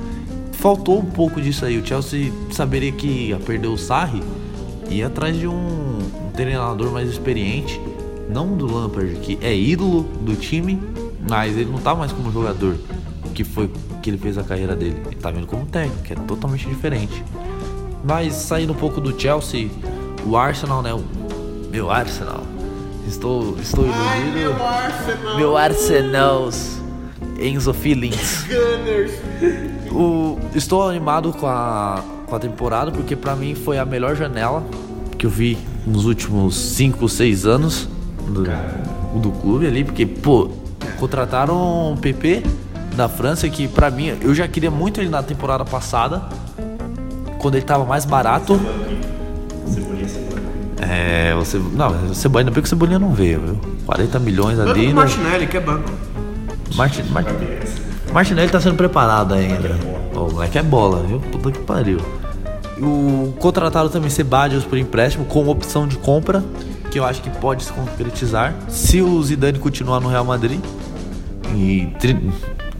[0.52, 1.78] Faltou um pouco disso aí.
[1.78, 4.22] O Chelsea saberia que ia perder o Sarri
[4.90, 7.80] e atrás de um, um treinador mais experiente,
[8.28, 10.80] não do Lampard, que é ídolo do time,
[11.28, 12.76] mas ele não tá mais como jogador,
[13.34, 13.70] que foi
[14.08, 15.02] que ele fez a carreira dele.
[15.06, 17.22] Ele tá vindo como técnico, que é totalmente diferente.
[18.02, 19.68] Mas saindo um pouco do Chelsea,
[20.24, 20.94] o Arsenal, né?
[20.94, 21.04] O
[21.70, 22.42] meu Arsenal.
[23.06, 24.04] Estou, estou iludido.
[24.04, 25.36] Ai, meu Arsenal.
[25.36, 26.48] Meu Arsenal.
[27.38, 28.46] Enzo Feelings.
[28.46, 29.12] Gunners.
[29.92, 34.64] O, estou animado com a, com a temporada porque pra mim foi a melhor janela
[35.16, 37.88] que eu vi nos últimos 5, 6 anos
[38.28, 38.44] do,
[39.20, 40.50] do clube ali, porque, pô,
[40.98, 42.42] contrataram um PP
[42.98, 46.20] da França que pra mim, eu já queria muito ele na temporada passada,
[47.38, 48.60] quando ele tava mais barato.
[50.80, 51.58] É, você.
[51.58, 53.60] Não, Cebolinha, ainda bem que o Cebolinha não veio, viu?
[53.86, 54.72] 40 milhões ali.
[54.72, 54.92] Banco né?
[54.92, 55.90] Martinelli, que é banco.
[56.74, 57.34] Martin, Martin,
[58.12, 59.76] Martinelli tá sendo preparado ainda.
[60.14, 61.20] O moleque é bola, viu?
[61.20, 61.98] Puta que pariu.
[62.80, 66.42] O contratado também Sebadios por empréstimo com opção de compra,
[66.90, 70.60] que eu acho que pode se concretizar se o Zidane continuar no Real Madrid.
[71.54, 71.92] E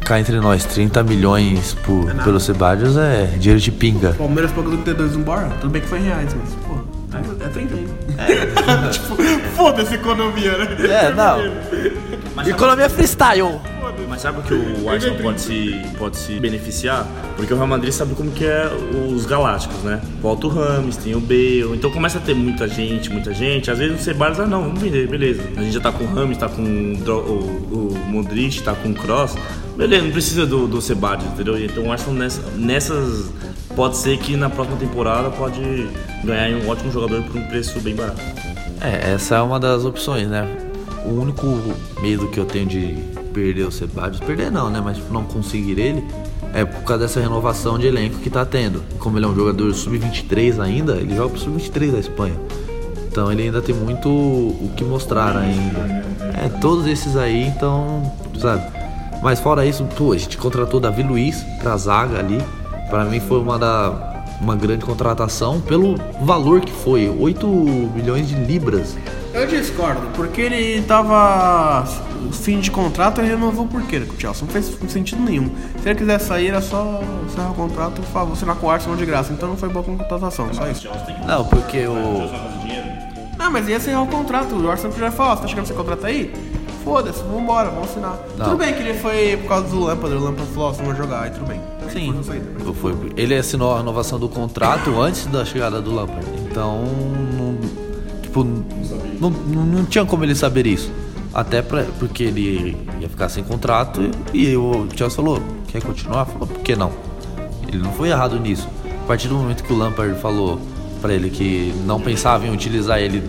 [0.09, 4.14] cá entre nós, 30 milhões por, pelo Sebadios é dinheiro de pinga.
[4.14, 5.51] Palmeiras pagou do T2 embora.
[5.61, 6.79] Tudo bem que foi em reais, mas, pô,
[7.14, 8.88] é, é 30 ainda.
[8.88, 9.16] tipo,
[9.55, 10.66] foda-se economia, né?
[10.88, 12.42] É, não.
[12.47, 13.61] Economia freestyle.
[14.18, 14.52] Mas sabe o que
[14.83, 17.07] o Arsenal pode se, pode se beneficiar?
[17.37, 18.68] Porque o Real Madrid sabe como que é
[19.14, 20.00] os galácticos, né?
[20.20, 23.70] Falta o Rames, tem o Bale, então começa a ter muita gente, muita gente.
[23.70, 25.40] Às vezes o Ceballos, ah não, vamos vender, beleza.
[25.57, 28.88] A gente já tá com o Rames, tá com o, o, o Modric, tá com
[28.88, 29.37] o Kroos.
[29.76, 31.57] Beleza, não precisa do, do Ceballos, entendeu?
[31.64, 33.31] Então o Arsenal nessa- nessas...
[33.76, 35.61] Pode ser que na próxima temporada pode
[36.24, 38.20] ganhar um ótimo jogador por um preço bem barato.
[38.81, 40.44] É, essa é uma das opções, né?
[41.09, 41.47] O único
[42.01, 42.94] medo que eu tenho de
[43.33, 44.81] perder o Sebadios, perder não, né?
[44.85, 46.05] Mas não conseguir ele,
[46.53, 48.83] é por causa dessa renovação de elenco que tá tendo.
[48.99, 52.35] Como ele é um jogador sub-23 ainda, ele joga pro sub-23 da Espanha.
[53.11, 55.81] Então ele ainda tem muito o que mostrar ainda.
[56.44, 58.62] É, todos esses aí, então, sabe?
[59.23, 62.38] Mas fora isso, pô, a gente contratou Davi Luiz pra zaga ali.
[62.90, 64.09] Pra mim foi uma da
[64.40, 67.47] uma grande contratação pelo valor que foi, 8
[67.94, 68.97] milhões de libras.
[69.38, 71.85] Eu discordo, porque ele tava
[72.33, 74.44] fim de contrato e renovou por quê com o Chelsea?
[74.44, 75.48] Não fez sentido nenhum.
[75.81, 78.96] Se ele quiser sair, era só encerrar o contrato e favor, assinar com o Arsenal
[78.96, 79.33] de graça.
[79.33, 80.88] Então não foi boa contratação, só isso.
[81.24, 82.29] Não, porque o.
[83.38, 84.57] Não, mas ia encerrar o contrato.
[84.57, 86.35] O Arsenal já falou, ó, você tá chegando esse contrato aí?
[86.83, 88.18] Foda-se, vambora, vamos assinar.
[88.37, 88.44] Não.
[88.44, 90.88] Tudo bem que ele foi por causa do Lampard, o Lampard falou, ó, você não
[90.88, 91.61] vai jogar, aí tudo bem.
[91.92, 92.12] Sim.
[92.12, 92.72] Foi saída.
[92.74, 96.27] Foi, ele assinou a renovação do contrato antes da chegada do Lampard.
[96.51, 96.83] Então,
[97.37, 97.59] não,
[98.20, 98.44] tipo,
[99.20, 100.90] não, não, tinha como ele saber isso.
[101.35, 106.24] Até pra, porque ele ia ficar sem contrato e o Chelsea falou: quer continuar?
[106.26, 106.92] Falou: por que não?
[107.66, 108.68] Ele não foi errado nisso.
[109.02, 110.61] A partir do momento que o Lampard falou
[111.00, 113.22] pra ele que não pensava em utilizar ele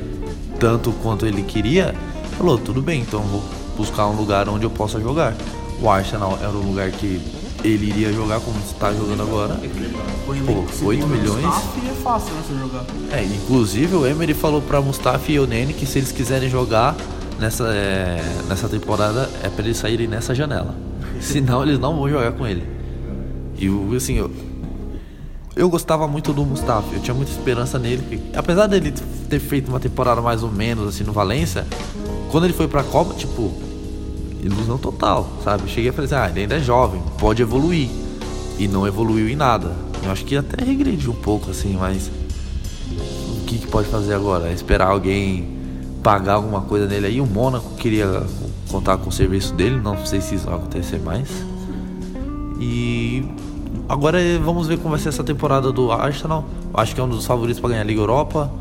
[0.60, 1.94] tanto quanto ele queria,
[2.38, 3.44] falou: tudo bem, então vou
[3.78, 5.36] buscar um lugar onde eu possa jogar.
[5.82, 7.22] O Arsenal era o lugar que
[7.64, 9.60] ele iria jogar como está jogando agora.
[10.46, 11.44] Pô, 8 milhões.
[11.46, 12.86] Mustafi é fácil, né, você jogar.
[13.12, 16.96] É, inclusive o Emery falou pra Mustafa e o Nene que se eles quiserem jogar
[17.40, 20.74] nessa, é, nessa temporada é pra eles saírem nessa janela.
[21.20, 22.64] Senão eles não vão jogar com ele.
[23.58, 24.32] E o- assim, eu,
[25.56, 28.22] eu gostava muito do Mustafa, eu tinha muita esperança nele.
[28.36, 28.94] apesar dele
[29.30, 31.66] ter feito uma temporada mais ou menos assim no Valência,
[32.32, 33.52] quando ele foi pra Copa, tipo,
[34.42, 35.70] ilusão total, sabe?
[35.70, 37.90] Cheguei a assim, ah, ele ainda é jovem, pode evoluir.
[38.58, 39.74] E não evoluiu em nada.
[40.04, 42.10] Eu acho que até regrediu um pouco, assim, mas
[42.90, 44.50] o que, que pode fazer agora?
[44.50, 45.58] É esperar alguém
[46.04, 47.22] pagar alguma coisa nele aí.
[47.22, 48.24] O Mônaco queria
[48.70, 51.30] contar com o serviço dele, não sei se isso vai acontecer mais.
[52.60, 53.26] E
[53.88, 56.46] agora vamos ver como vai ser essa temporada do Arsenal.
[56.74, 58.52] Acho que é um dos favoritos para ganhar a Liga Europa.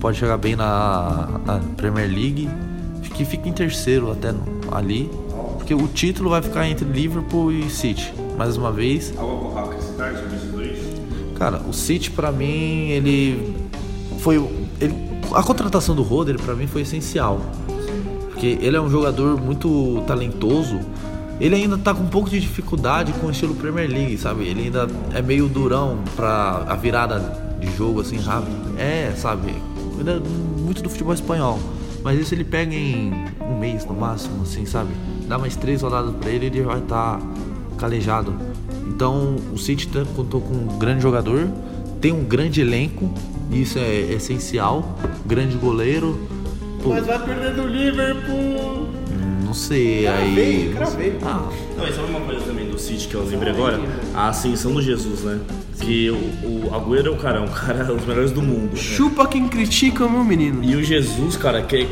[0.00, 2.48] Pode chegar bem na, na Premier League.
[3.14, 4.34] Que fica em terceiro até
[4.72, 5.08] ali.
[5.64, 8.12] Porque o título vai ficar entre Liverpool e City.
[8.36, 9.14] Mais uma vez.
[9.16, 10.78] Algo a acrescentar sobre esses dois?
[11.38, 13.56] Cara, o City pra mim, ele
[14.18, 14.36] foi
[14.78, 14.94] ele,
[15.32, 17.40] a contratação do Roder pra mim foi essencial.
[18.28, 20.80] Porque ele é um jogador muito talentoso.
[21.40, 24.46] Ele ainda tá com um pouco de dificuldade com o estilo Premier League, sabe?
[24.46, 27.20] Ele ainda é meio durão pra a virada
[27.58, 28.78] de jogo assim rápido.
[28.78, 29.54] É, sabe?
[29.96, 30.20] Ainda é
[30.60, 31.58] muito do futebol espanhol.
[32.02, 34.90] Mas isso ele pega em um mês no máximo, assim, sabe?
[35.28, 37.20] Dá mais três rodadas pra ele ele vai estar
[37.78, 38.34] calejado.
[38.88, 41.48] Então o City tá- contou com um grande jogador,
[42.00, 43.10] tem um grande elenco,
[43.50, 44.98] isso é essencial.
[45.26, 46.18] Grande goleiro.
[46.82, 48.88] Pô, Mas vai perder do Liverpool.
[49.44, 50.70] não sei, aí.
[50.74, 51.16] Cravei.
[51.22, 53.80] Ah, Não, e sabe uma coisa também do City que eu lembrei agora?
[54.14, 55.40] A ascensão do Jesus, né?
[55.80, 58.72] Que o, o Agüero é o cara, é um cara um dos melhores do mundo.
[58.72, 58.76] né?
[58.76, 60.62] Chupa quem critica, meu menino.
[60.62, 61.86] E o Jesus, cara, que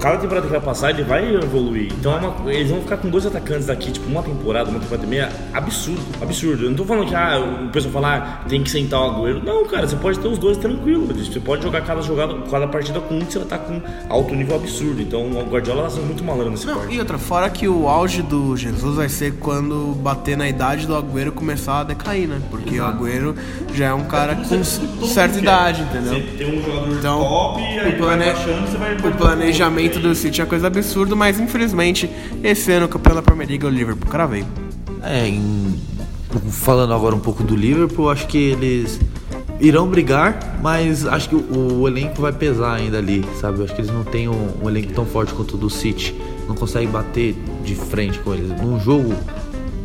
[0.00, 1.92] cada temporada que vai passar, ele vai evoluir.
[1.98, 5.04] Então é uma- eles vão ficar com dois atacantes daqui, tipo, uma temporada, uma temporada
[5.06, 6.64] e meia, absurdo, absurdo.
[6.64, 9.42] Eu não tô falando que ah, o pessoal fala, ah, tem que sentar o Agüero.
[9.44, 11.06] Não, cara, você pode ter os dois tranquilo.
[11.06, 14.56] Você pode jogar cada jogada, cada partida com um que você tá com alto nível
[14.56, 15.00] absurdo.
[15.00, 16.94] Então o Guardiola tá sendo muito malandro nesse Não, parte.
[16.94, 20.94] e outra, fora que o auge do Jesus vai ser quando bater na idade do
[20.94, 22.40] Agüero começar a decair, né?
[22.50, 23.34] Porque o Agüero
[23.74, 26.14] já é um cara com certa idade, entendeu?
[26.14, 28.24] Você tem um jogador Então, top, aí o, vai plane...
[28.24, 28.94] baixando, você vai...
[28.96, 32.10] o planejamento do City é coisa absurda, mas infelizmente
[32.42, 34.10] esse ano da Premier League é o Liverpool.
[34.10, 34.44] Cravei.
[35.02, 35.78] É, em-
[36.50, 38.98] falando agora um pouco do Liverpool, acho que eles
[39.60, 43.62] irão brigar, mas acho que o, o elenco vai pesar ainda ali, sabe?
[43.62, 46.14] Acho que eles não têm um, um elenco tão forte quanto o do City,
[46.46, 48.50] não conseguem bater de frente com eles.
[48.60, 49.14] Num jogo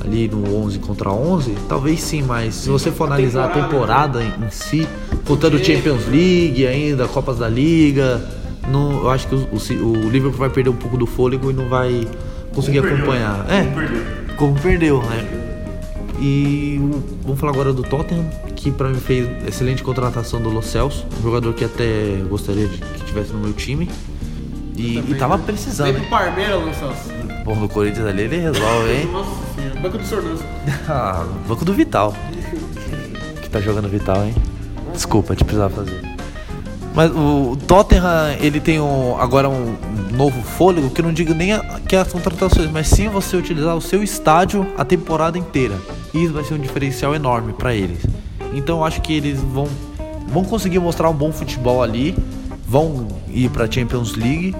[0.04, 4.46] ali no 11 contra 11, talvez sim, mas se você for analisar a temporada em,
[4.46, 4.88] em si,
[5.26, 8.20] contando Champions League ainda, Copas da Liga,
[8.68, 11.54] não, eu acho que o, o o Liverpool vai perder um pouco do fôlego e
[11.54, 12.08] não vai
[12.54, 13.46] conseguir acompanhar.
[13.50, 15.48] É, como perdeu, né?
[16.20, 16.80] E
[17.24, 21.24] vamos falar agora do Tottenham, que pra mim fez excelente contratação do Lo Celso, um
[21.24, 23.90] jogador que até gostaria de que tivesse no meu time.
[24.78, 25.94] E, e tava precisando.
[25.94, 26.94] Vem pro Parmeira, Luciano.
[27.44, 29.10] Pô, no Corinthians ali ele resolve, hein?
[29.12, 30.44] Nossa senhora, banco do Sornoso.
[30.88, 32.16] Ah, banco do Vital.
[33.42, 34.36] Que tá jogando Vital, hein?
[34.94, 36.11] Desculpa, te precisava fazer.
[36.94, 39.76] Mas o Tottenham, ele tem um- agora um
[40.12, 43.76] novo fôlego, que eu não digo nem a- que as contratações, mas sim você utilizar
[43.76, 45.76] o seu estádio a temporada inteira.
[46.14, 48.00] Isso vai ser um diferencial enorme pra eles.
[48.54, 49.68] Então eu acho que eles vão,
[50.28, 52.14] vão conseguir mostrar um bom futebol ali,
[52.68, 54.54] vão ir pra Champions League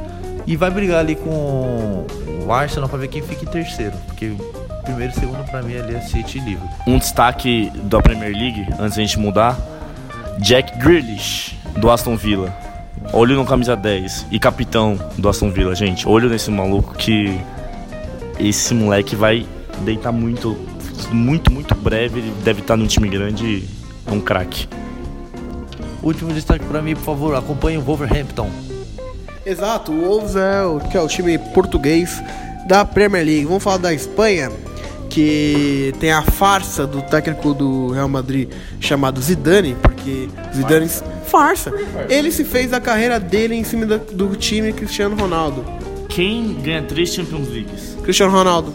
[0.48, 2.06] e vai brigar ali com
[2.48, 3.94] o Arsenal pra ver quem fica em terceiro.
[4.08, 4.32] Porque
[4.86, 6.70] primeiro e segundo pra mim ali é City e Liverpool.
[6.88, 9.58] Um destaque da Premier League, antes da gente mudar,
[10.40, 12.56] Jack Grealish, do Aston Villa.
[13.14, 16.08] Olho no camisa 10 e capitão do Aston Villa, gente.
[16.08, 17.40] Olho nesse maluco que
[18.40, 19.46] esse moleque vai
[19.80, 20.58] deitar muito,
[21.12, 22.20] muito, muito breve.
[22.20, 23.70] Ele deve estar num time grande e
[24.06, 24.68] é um craque.
[26.02, 28.50] Último destaque pra mim, por favor, acompanhe o Wolverhampton.
[29.46, 32.22] Exato, o Wolves é o, que é o time português
[32.68, 33.46] da Premier League.
[33.46, 34.52] Vamos falar da Espanha,
[35.10, 40.90] que tem a farsa do técnico do Real Madrid chamado Zidane, porque Zidane
[41.32, 41.72] farsa.
[42.10, 45.64] Ele se fez a carreira dele em cima do time Cristiano Ronaldo.
[46.10, 47.96] Quem ganha três Champions Leagues?
[48.04, 48.74] Cristiano Ronaldo.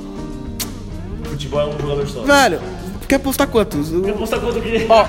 [1.24, 2.22] Futebol é um jogador só.
[2.22, 2.60] Velho,
[3.06, 3.92] quer apostar quantos?
[3.92, 5.06] O- Aposta quanto que Ó,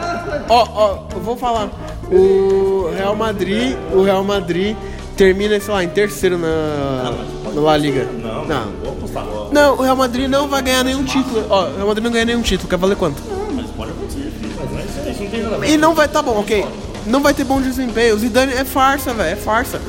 [0.49, 1.69] ó, ó, eu vou falar.
[2.11, 4.75] O Real Madrid, o Real Madrid
[5.15, 7.13] termina, sei lá, em terceiro na,
[7.53, 8.05] na La Liga.
[8.21, 8.63] Não, não.
[8.83, 9.25] vou apostar.
[9.51, 11.45] Não, o Real Madrid não vai ganhar nenhum título.
[11.49, 12.69] Ó, o Real Madrid não ganha nenhum título.
[12.69, 13.21] Quer valer quanto?
[13.55, 14.51] Mas pode acontecer, filho.
[14.59, 15.69] Mas não é isso não tem nada a ver.
[15.69, 16.65] E não vai tá bom, ok.
[17.07, 18.15] Não vai ter bom desempenho.
[18.15, 19.29] O Zidane é farsa, velho.
[19.31, 19.81] É farsa.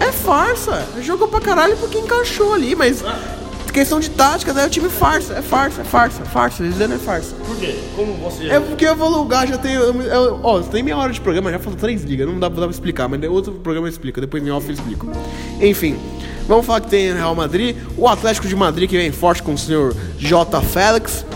[0.00, 0.84] É farsa.
[1.02, 3.04] Jogou pra caralho porque encaixou ali, mas.
[3.72, 5.34] Questão de tática, daí o time farsa.
[5.34, 6.62] É farsa, é farsa, é farsa.
[6.62, 7.34] O Zidane é farsa.
[7.46, 7.74] Por quê?
[7.94, 8.48] Como você.
[8.48, 9.74] É porque eu vou lugar, já tem.
[9.74, 12.70] eu- Ó, tem meia hora de programa, já falou três ligas, não dá, dá pra
[12.70, 15.06] explicar, mas outro programa eu explico, depois em off eu explico.
[15.60, 15.98] Enfim,
[16.48, 19.58] vamos falar que tem Real Madrid, o Atlético de Madrid que vem forte com o
[19.58, 20.58] senhor J.
[20.62, 21.26] Félix.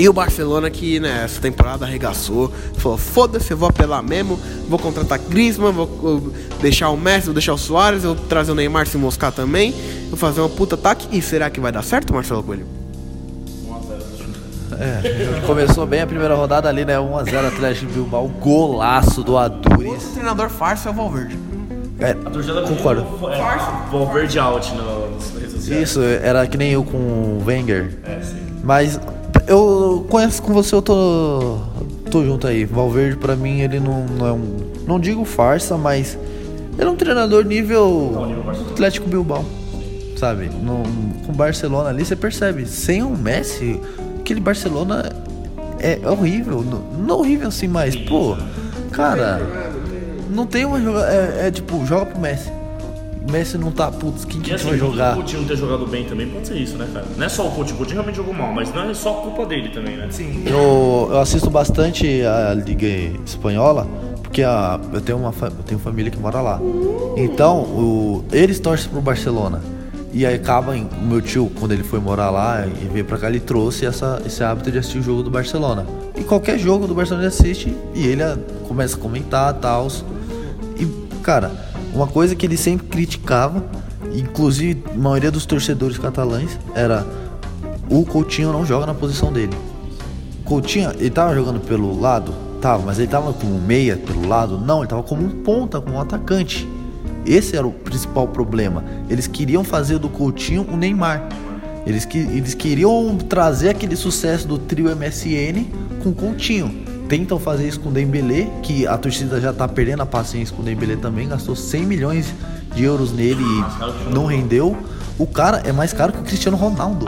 [0.00, 5.18] E o Barcelona que nessa temporada arregaçou, falou: foda-se, eu vou apelar mesmo, vou contratar
[5.18, 8.96] Griezmann, vou uh, deixar o Messi, vou deixar o Soares, vou trazer o Neymar se
[8.96, 9.74] moscar também,
[10.08, 11.06] vou fazer uma puta ataque.
[11.12, 12.66] E será que vai dar certo, Marcelo Coelho?
[14.80, 16.94] É, começou bem a primeira rodada ali, né?
[16.96, 20.04] 1x0 Atlético de Bilbao, golaço do Adures.
[20.04, 21.38] O treinador farsa é o Valverde.
[21.98, 22.14] É,
[22.66, 23.04] concordo.
[23.30, 25.82] É, Valverde out no- sociais.
[25.82, 27.98] Isso, era que nem eu com o Wenger.
[28.04, 28.38] É, sim.
[28.62, 28.98] Mas
[29.46, 31.58] eu conheço com você, eu tô,
[32.10, 32.64] tô junto aí.
[32.64, 34.56] Valverde, pra mim, ele não, não é um.
[34.86, 36.18] Não digo farsa, mas.
[36.78, 38.12] Ele é um treinador nível
[38.70, 39.44] Atlético Bilbao.
[40.16, 40.50] Sabe?
[40.62, 40.82] No,
[41.26, 42.66] com Barcelona ali, você percebe.
[42.66, 43.80] Sem o Messi,
[44.18, 45.12] aquele Barcelona
[45.78, 46.62] é horrível.
[46.62, 48.36] Não, não horrível assim, mas, pô,
[48.92, 49.40] cara.
[50.30, 51.12] Não tem uma jogada.
[51.12, 52.59] É, é tipo, joga pro Messi.
[53.28, 55.12] Messi não tá, putz, quem que assim, vai jogar?
[55.12, 57.06] o Coutinho ter jogado bem também pode ser isso, né, cara?
[57.16, 59.46] Não é só o Coutinho, o Coutinho realmente jogou mal, mas não é só culpa
[59.46, 60.08] dele também, né?
[60.10, 60.44] Sim.
[60.46, 62.86] Eu, eu assisto bastante a Liga
[63.24, 63.86] Espanhola,
[64.22, 66.60] porque a, eu, tenho uma, eu tenho família que mora lá.
[67.16, 69.60] Então, o, eles torcem pro Barcelona.
[70.12, 73.28] E aí acaba, o meu tio, quando ele foi morar lá e veio pra cá,
[73.28, 75.86] ele trouxe essa, esse hábito de assistir o jogo do Barcelona.
[76.16, 79.86] E qualquer jogo do Barcelona ele assiste e ele ah, começa a comentar e tal.
[80.76, 80.86] E,
[81.22, 81.52] cara,
[81.94, 83.64] uma coisa que ele sempre criticava,
[84.14, 87.06] inclusive a maioria dos torcedores catalães, era
[87.88, 89.54] o Coutinho não joga na posição dele.
[90.44, 92.32] Coutinho, ele tava jogando pelo lado?
[92.60, 94.58] Tava, mas ele tava como meia pelo lado?
[94.58, 96.68] Não, ele tava como um ponta, como um atacante.
[97.26, 98.84] Esse era o principal problema.
[99.08, 101.28] Eles queriam fazer do Coutinho o Neymar.
[101.86, 105.64] Eles, que, eles queriam trazer aquele sucesso do trio MSN
[106.02, 106.89] com Coutinho.
[107.10, 110.62] Tentam fazer isso com o Dembélé, que a torcida já tá perdendo a paciência com
[110.62, 112.32] o Dembélé também, gastou 100 milhões
[112.72, 114.76] de euros nele e não rendeu.
[115.18, 117.06] O cara é mais caro que o Cristiano Ronaldo.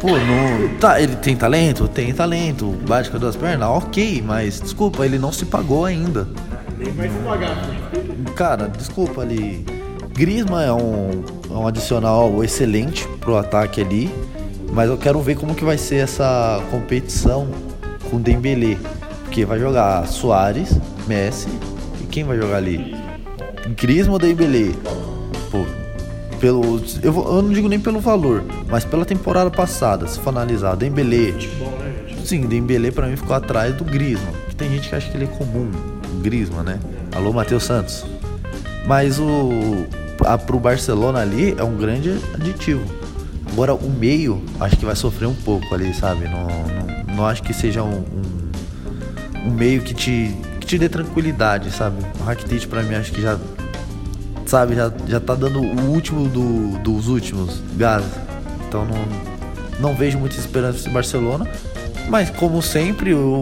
[0.00, 0.76] Pô, não.
[0.80, 1.86] Tá, ele tem talento?
[1.86, 2.74] Tem talento.
[2.84, 3.68] Bate com as duas pernas?
[3.68, 6.26] Ok, mas desculpa, ele não se pagou ainda.
[6.76, 7.56] Nem vai se pagar.
[8.34, 9.64] Cara, desculpa ali.
[10.14, 14.12] Griezmann é um, é um adicional excelente pro ataque ali.
[14.72, 17.46] Mas eu quero ver como que vai ser essa competição
[18.10, 18.76] com o Dembélé.
[19.24, 21.48] Porque vai jogar Soares, Messi.
[22.02, 22.94] E quem vai jogar ali?
[23.76, 24.72] Griezmann ou Dembélé?
[25.50, 25.64] Pô,
[26.40, 30.30] pelo, eu, vou- eu não digo nem pelo valor, mas pela temporada passada, se for
[30.30, 31.32] analisar, Dembélé.
[32.24, 34.32] Sim, Dembélé pra mim ficou atrás do Griezmann.
[34.48, 35.70] Que tem gente que acha que ele é comum,
[36.14, 36.20] o
[36.64, 36.78] né?
[37.14, 38.04] Alô, Matheus Santos.
[38.86, 39.86] Mas o
[40.24, 42.84] a, pro Barcelona ali é um grande aditivo.
[43.52, 46.24] Agora o meio, acho que vai sofrer um pouco ali, sabe?
[46.28, 46.83] Não, não,
[47.14, 51.96] não acho que seja um, um, um meio que te, que te dê tranquilidade, sabe?
[52.20, 53.38] O Rakitic pra mim acho que já
[54.46, 58.04] sabe, já, já tá dando o último do- dos últimos gás.
[58.68, 61.46] Então não, não vejo muita esperança nesse Barcelona.
[62.08, 63.40] Mas como sempre, o-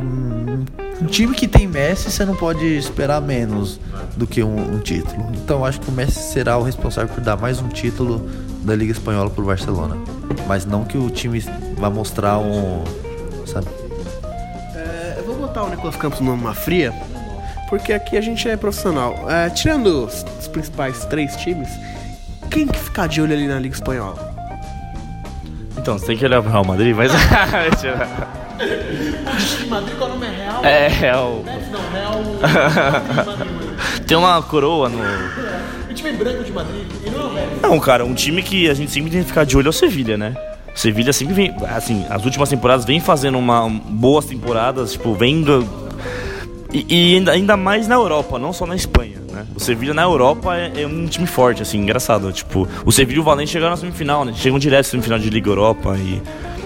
[1.01, 3.81] um time que tem Messi, você não pode esperar menos
[4.17, 5.33] do que um, um título.
[5.35, 8.25] Então acho que o Messi será o responsável por dar mais um título
[8.63, 9.97] da Liga Espanhola pro Barcelona.
[10.47, 11.41] Mas não que o time
[11.77, 12.85] vai mostrar um.
[13.47, 13.67] Sabe?
[14.75, 16.93] É, eu vou botar o Nicolas Campos numa fria,
[17.69, 19.29] porque aqui a gente é profissional.
[19.31, 21.69] É, tirando os, os principais três times,
[22.51, 24.31] quem que ficar de olho ali na Liga Espanhola?
[25.77, 27.11] Então, você tem que olhar pro Real Madrid, mas.
[27.13, 27.17] O
[29.69, 30.65] Madrid qual o nome é Real?
[30.65, 31.43] é, Real.
[31.71, 32.23] Não, Real.
[34.07, 34.99] Tem uma coroa no.
[34.99, 36.87] o time branco de Madrid.
[37.05, 37.47] E não é.
[37.63, 39.73] Não, cara, um time que a gente sempre tem que ficar de olho é o
[39.73, 40.35] Sevilha, né?
[40.75, 45.15] O Sevilha sempre vem, assim, as últimas temporadas vem fazendo uma um, boas temporadas, tipo,
[45.15, 45.67] vem do-
[46.73, 49.45] e, e ainda, ainda mais na Europa, não só na Espanha, né?
[49.55, 52.33] O Sevilha na Europa é, é um time forte, assim, engraçado.
[52.33, 54.33] Tipo, o Sevilha e o Valência chegaram na semifinal, né?
[54.35, 56.23] Chegam direto na semifinal de Liga Europa e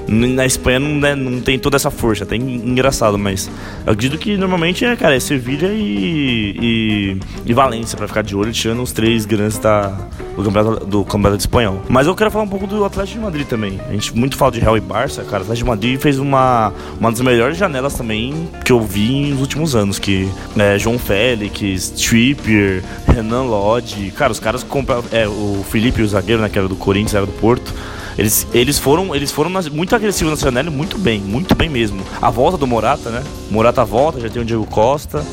[0.09, 3.51] na Espanha não, né, não tem toda essa força, até en- engraçado, mas
[3.85, 8.37] eu acredito que normalmente é, cara, é Sevilha e, e, e Valência pra ficar de
[8.37, 9.89] olho, tirando os três grandes da,
[10.37, 11.83] do, campeonato, do campeonato espanhol.
[11.89, 13.81] Mas eu quero falar um pouco do Atlético de Madrid também.
[13.89, 15.39] A gente muito fala de Real e Barça, cara.
[15.39, 19.41] O Atlético de Madrid fez uma, uma das melhores janelas também que eu vi nos
[19.41, 24.11] últimos anos, que é João Félix, Trippier, Renan Lodge.
[24.13, 25.05] Cara, os caras compraram.
[25.11, 27.75] É, o Felipe, o zagueiro, né, que era do Corinthians, era do Porto.
[28.19, 32.03] Eles, eles foram, eles foram muito agressivos janela, e muito bem, muito bem mesmo.
[32.21, 33.23] A volta do Morata, né?
[33.51, 35.25] Morata volta, já tem o Diego Costa.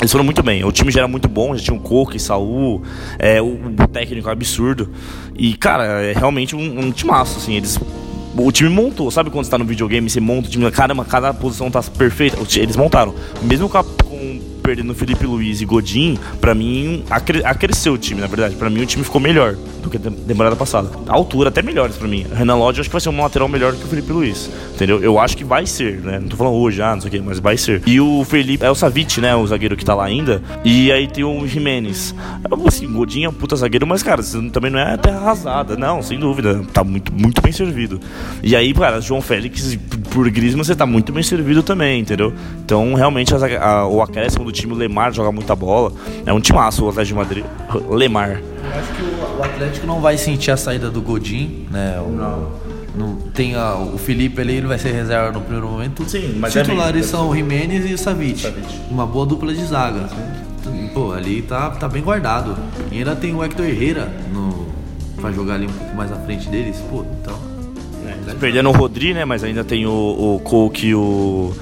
[0.00, 0.64] Eles foram muito bem.
[0.64, 2.82] O time já era muito bom, já tinha o Coque, Saul,
[3.18, 4.90] é, o, o técnico absurdo.
[5.36, 7.54] E, cara, é realmente um, um timaço, assim.
[7.54, 7.78] Eles.
[8.36, 11.32] O time montou, sabe quando você tá no videogame, você monta o time, caramba, cada
[11.32, 12.36] posição tá perfeita.
[12.56, 13.14] Eles montaram.
[13.42, 18.22] Mesmo com, a- com perdendo Felipe Luiz e Godin, pra mim, acre- acresceu o time,
[18.22, 18.56] na verdade.
[18.56, 20.88] Pra mim, o time ficou melhor do que a tem- temporada passada.
[21.06, 22.24] A altura até melhores pra mim.
[22.34, 24.50] Renan Lodge, acho que vai ser um lateral melhor do que o Felipe Luiz.
[24.74, 25.02] Entendeu?
[25.02, 26.18] Eu acho que vai ser, né?
[26.18, 27.82] Não tô falando hoje, ah, não sei o quê, mas vai ser.
[27.86, 29.36] E o Felipe, é o Savic, né?
[29.36, 30.42] O zagueiro que tá lá ainda.
[30.64, 32.14] E aí tem o Jimenez.
[32.66, 35.76] Assim, Godin é um puta zagueiro, mas, cara, também não é terra arrasada.
[35.76, 36.62] Não, sem dúvida.
[36.72, 38.00] Tá muito, muito bem servido.
[38.42, 39.78] E aí, cara, João Félix,
[40.10, 42.32] por Griezmann, você tá muito bem servido também, entendeu?
[42.64, 45.92] Então, realmente, a a- o acréscimo do time, o Lemar joga muita bola.
[46.24, 47.44] É um timaço o Atlético de Madrid.
[47.90, 48.30] Lemar.
[48.30, 52.00] Eu acho que o, o Atlético não vai sentir a saída do Godin, né?
[52.00, 52.10] O,
[52.96, 53.16] não.
[53.34, 56.08] tem a- o Felipe ali, ele vai ser reserva no primeiro momento.
[56.08, 58.46] Sim, mas Os é titulares bem- são o Jimenez e o Savic.
[58.90, 60.08] Uma boa dupla de zaga.
[60.94, 62.56] Pô, ali tá, tá bem guardado.
[62.92, 64.66] E ainda tem o Hector Herrera no,
[65.20, 66.76] pra jogar ali um pouco mais à frente deles.
[66.88, 67.36] Pô, então.
[68.38, 69.24] Perdendo o Rodri, né?
[69.24, 71.52] Mas ainda tem o, o Coke e o.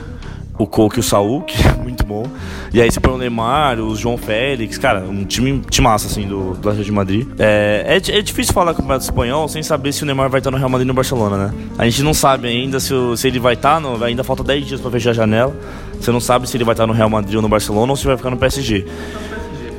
[0.59, 2.27] O Coke e o Saul, que é muito bom.
[2.73, 6.27] E aí você põe o Neymar, o João Félix, cara, um time, time massa, assim,
[6.27, 7.27] do, do Atlético de Madrid.
[7.39, 10.57] É, é, é difícil falar campeonato espanhol sem saber se o Neymar vai estar no
[10.57, 11.55] Real Madrid e no Barcelona, né?
[11.79, 14.67] A gente não sabe ainda se, o- se ele vai estar, no, ainda falta 10
[14.67, 15.55] dias pra fechar a janela.
[16.01, 18.07] Você não sabe se ele vai estar no Real Madrid ou no Barcelona ou se
[18.07, 18.85] vai ficar no PSG.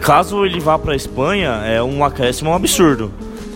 [0.02, 3.12] Caso ele vá pra Espanha, é um acréscimo absurdo.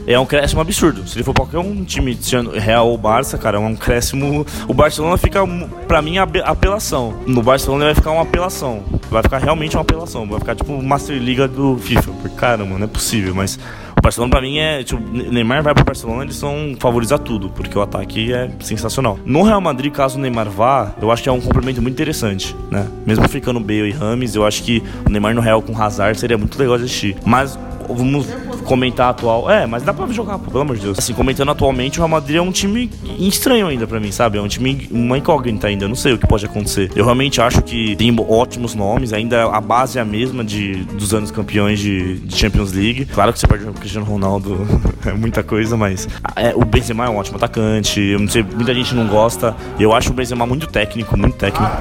[0.08, 1.06] É um acréscimo absurdo.
[1.06, 2.18] Se ele for qualquer um time,
[2.54, 4.48] Real ou Barça, cara, é um acréscimo.
[4.66, 5.42] O Barcelona fica,
[5.86, 7.14] pra mim, apelação.
[7.28, 8.84] No Barcelona ele vai ficar uma apelação.
[9.12, 10.26] Vai ficar realmente uma apelação.
[10.26, 12.12] Vai ficar tipo Master Liga do FIFA.
[12.22, 13.36] Porque, caramba, não é possível.
[13.36, 13.60] Mas
[13.98, 14.82] o Barcelona, pra mim, é.
[14.82, 17.50] Tipo, Neymar vai pro Barcelona, eles são favoritos a tudo.
[17.50, 19.20] Porque o ataque é sensacional.
[19.26, 22.56] No Real Madrid, caso o Neymar vá, eu acho que é um complemento muito interessante,
[22.72, 22.88] né?
[23.06, 26.38] Mesmo ficando Bale e Rames, eu acho que o Neymar no Real com Hazard seria
[26.38, 27.18] muito legal de assistir.
[27.26, 28.28] Mas vamos
[28.66, 29.50] comentar atual.
[29.50, 31.00] É, mas dá pra jogar, pô, pelo amor de Deus.
[31.00, 34.38] Assim, comentando atualmente, o Real Madrid é um time estranho ainda pra mim, sabe?
[34.38, 35.86] É um time, uma incógnita ainda.
[35.86, 36.92] Eu não sei o que pode acontecer.
[36.96, 41.14] Eu realmente acho que tem ótimos nomes, ainda a base é a mesma de, dos
[41.14, 43.06] anos campeões de, de Champions League.
[43.06, 44.68] Claro que você perde o Cristiano Ronaldo,
[45.06, 48.02] é muita coisa, mas é, o Benzema é um ótimo atacante.
[48.02, 49.56] Eu não sei, muita gente não gosta.
[49.80, 51.72] Eu acho o Benzema muito técnico, muito técnico.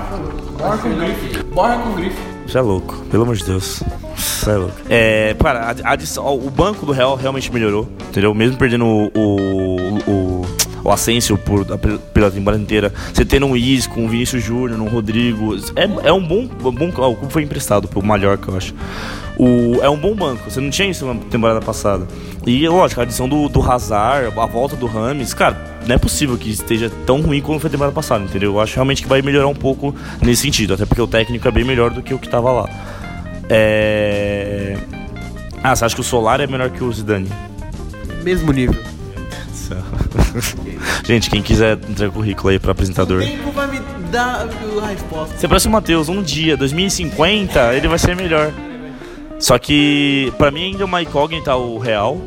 [0.59, 1.45] Borra com grife.
[1.53, 2.36] Borra com grife.
[2.47, 3.83] Você é louco, pelo amor de Deus.
[4.17, 4.75] Você é louco.
[4.89, 5.35] É,
[5.85, 8.33] a, ó, o banco do Real realmente melhorou, entendeu?
[8.35, 10.16] Mesmo perdendo o, o, o,
[10.87, 11.65] o Asensio por,
[12.15, 16.25] pela temporada inteira, você tendo um Isco, um Vinícius Júnior, um Rodrigo, é, é um
[16.25, 16.93] bom, bom.
[16.97, 18.75] ó, o clube foi emprestado pro Mallorca, eu acho.
[19.37, 22.07] O, é um bom banco, você não tinha isso na temporada passada.
[22.47, 26.39] E lógico, a adição do, do Hazard, a volta do Rames, cara, não é possível
[26.39, 28.53] que esteja tão ruim como foi a temporada passada, entendeu?
[28.53, 31.51] Eu acho realmente que vai melhorar um pouco nesse sentido, até porque o técnico é
[31.51, 32.71] bem melhor do que o que tava lá.
[33.51, 34.77] É.
[35.65, 37.29] Ah, você acha que o Solar é melhor que o Zidane?
[38.23, 38.96] Mesmo nível.
[41.05, 43.23] Gente, quem quiser entrar currículo aí pra apresentador.
[43.23, 44.49] O tempo vai me dar
[44.83, 45.37] a resposta.
[45.37, 48.53] Você parece o Matheus, um dia, 2050, ele vai ser melhor.
[49.39, 52.21] Só que, pra mim, ainda é uma incógnita o Real.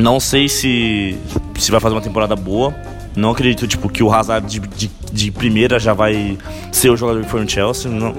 [0.00, 1.18] Não sei se,
[1.58, 2.74] se vai fazer uma temporada boa.
[3.16, 6.38] Não acredito, tipo, que o Hazard de, de, de primeira já vai
[6.72, 7.90] ser o jogador que foi no Chelsea.
[7.90, 8.14] Não,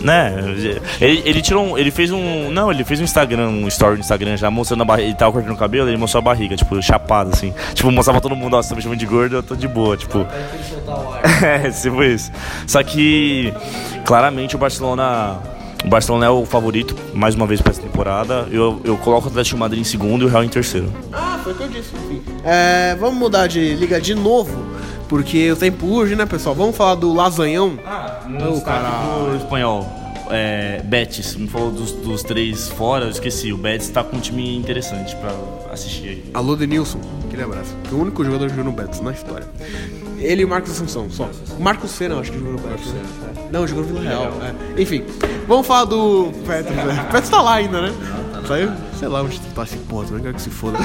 [0.00, 0.34] né?
[1.00, 2.50] Ele, ele tirou um, Ele fez um.
[2.50, 5.08] Não, ele fez um Instagram, um story no Instagram já mostrando a barriga.
[5.08, 7.52] Ele tava cortando o cabelo, ele mostrou a barriga, tipo, chapado, assim.
[7.74, 9.96] Tipo, mostrava todo mundo, ó, você tá me chamando de gordo, eu tô de boa,
[9.96, 10.26] tipo.
[11.44, 12.30] é, tipo isso.
[12.66, 13.52] Só que
[14.04, 15.38] claramente o Barcelona.
[15.84, 18.48] O Barcelona é o favorito, mais uma vez, pra essa temporada.
[18.50, 20.92] Eu, eu coloco o Atlético Madrid em segundo e o Real em terceiro.
[21.12, 22.22] Ah, foi o que eu disse, enfim.
[22.44, 24.64] É, vamos mudar de liga de novo,
[25.08, 26.54] porque o tempo urge, né, pessoal?
[26.54, 27.78] Vamos falar do Lasanhão.
[27.86, 29.30] Ah, Ô, caralho.
[29.30, 29.86] do espanhol.
[30.28, 33.52] É, Betis, me falou dos, dos três fora, eu esqueci.
[33.52, 35.30] O Betis tá com um time interessante pra
[35.72, 36.24] assistir aí.
[36.34, 36.98] Alô, Denilson.
[37.26, 37.72] Aquele abraço.
[37.84, 39.46] Que o único jogador que jogou no Betis na história.
[40.18, 41.28] Ele e o Marcos Assunção, só.
[41.56, 42.86] O Marcos Senna, acho que jogou no Betis.
[42.92, 43.02] né?
[43.52, 44.32] Não, jogou no Vila Real.
[44.76, 44.82] é.
[44.82, 45.04] Enfim,
[45.46, 46.74] vamos falar do Petros.
[46.74, 47.04] Né?
[47.08, 47.92] O Petros tá lá ainda, né?
[48.46, 50.78] Saiu, sei lá onde tá esse não quero que se foda.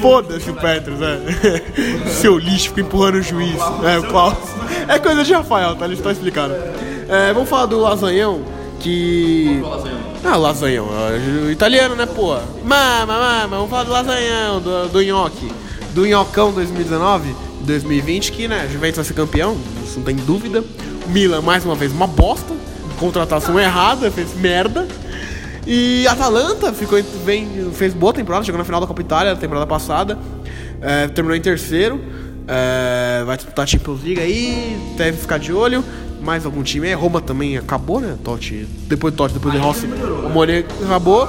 [0.00, 2.08] Foda-se o Petros, é.
[2.10, 3.56] Seu lixo, fica empurrando o juiz.
[3.84, 4.36] É, o Klaus.
[4.88, 5.84] É coisa de Rafael, tá?
[5.84, 6.54] Eles estão explicando.
[7.08, 8.42] É, vamos falar do Lasanhão,
[8.80, 9.62] que.
[10.24, 12.36] Ah, lasanhão, é, o italiano, né, pô?
[12.64, 15.50] Mama, mama, vamos falar do lasanhão, do, do nhoque.
[15.94, 20.62] Do nhocão 2019, 2020, que, né, Juventus vai ser campeão, isso não tem dúvida.
[21.08, 22.54] Milan, mais uma vez, uma bosta.
[22.98, 24.86] Contratação errada, fez merda.
[25.66, 29.40] E Atalanta ficou, em- vem, fez boa temporada, chegou na final da Copa Itália na
[29.40, 30.18] temporada passada.
[30.80, 32.00] É, terminou em terceiro.
[32.48, 35.84] É, vai disputar a Champions League aí, deve ficar de olho.
[36.20, 36.94] Mais algum time aí.
[36.94, 38.16] Roma também acabou, né?
[38.22, 38.66] Totti.
[38.88, 39.86] Depois do Totti, depois do Rossi.
[39.86, 41.28] O Mourinho acabou.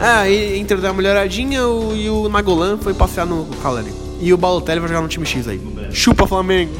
[0.00, 3.92] É, e Inter deu uma melhoradinha o, e o Nagolan foi passear no Caleri.
[4.20, 5.60] E o Balotelli vai jogar no time X aí.
[5.92, 6.72] Chupa Flamengo.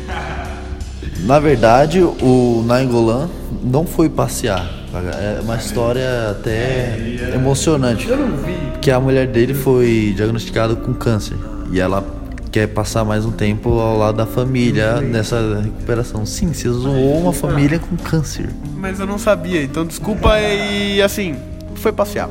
[1.24, 3.28] Na verdade, o Nainggolan
[3.62, 4.68] não foi passear.
[4.94, 6.98] É uma história até
[7.34, 8.08] emocionante.
[8.08, 8.54] Eu não vi.
[8.80, 11.36] Que a mulher dele foi diagnosticada com câncer.
[11.72, 12.04] E ela
[12.50, 16.26] quer passar mais um tempo ao lado da família nessa recuperação.
[16.26, 18.50] Sim, você zoou uma família com câncer.
[18.76, 21.36] Mas eu não sabia, então desculpa e assim,
[21.76, 22.28] foi passear.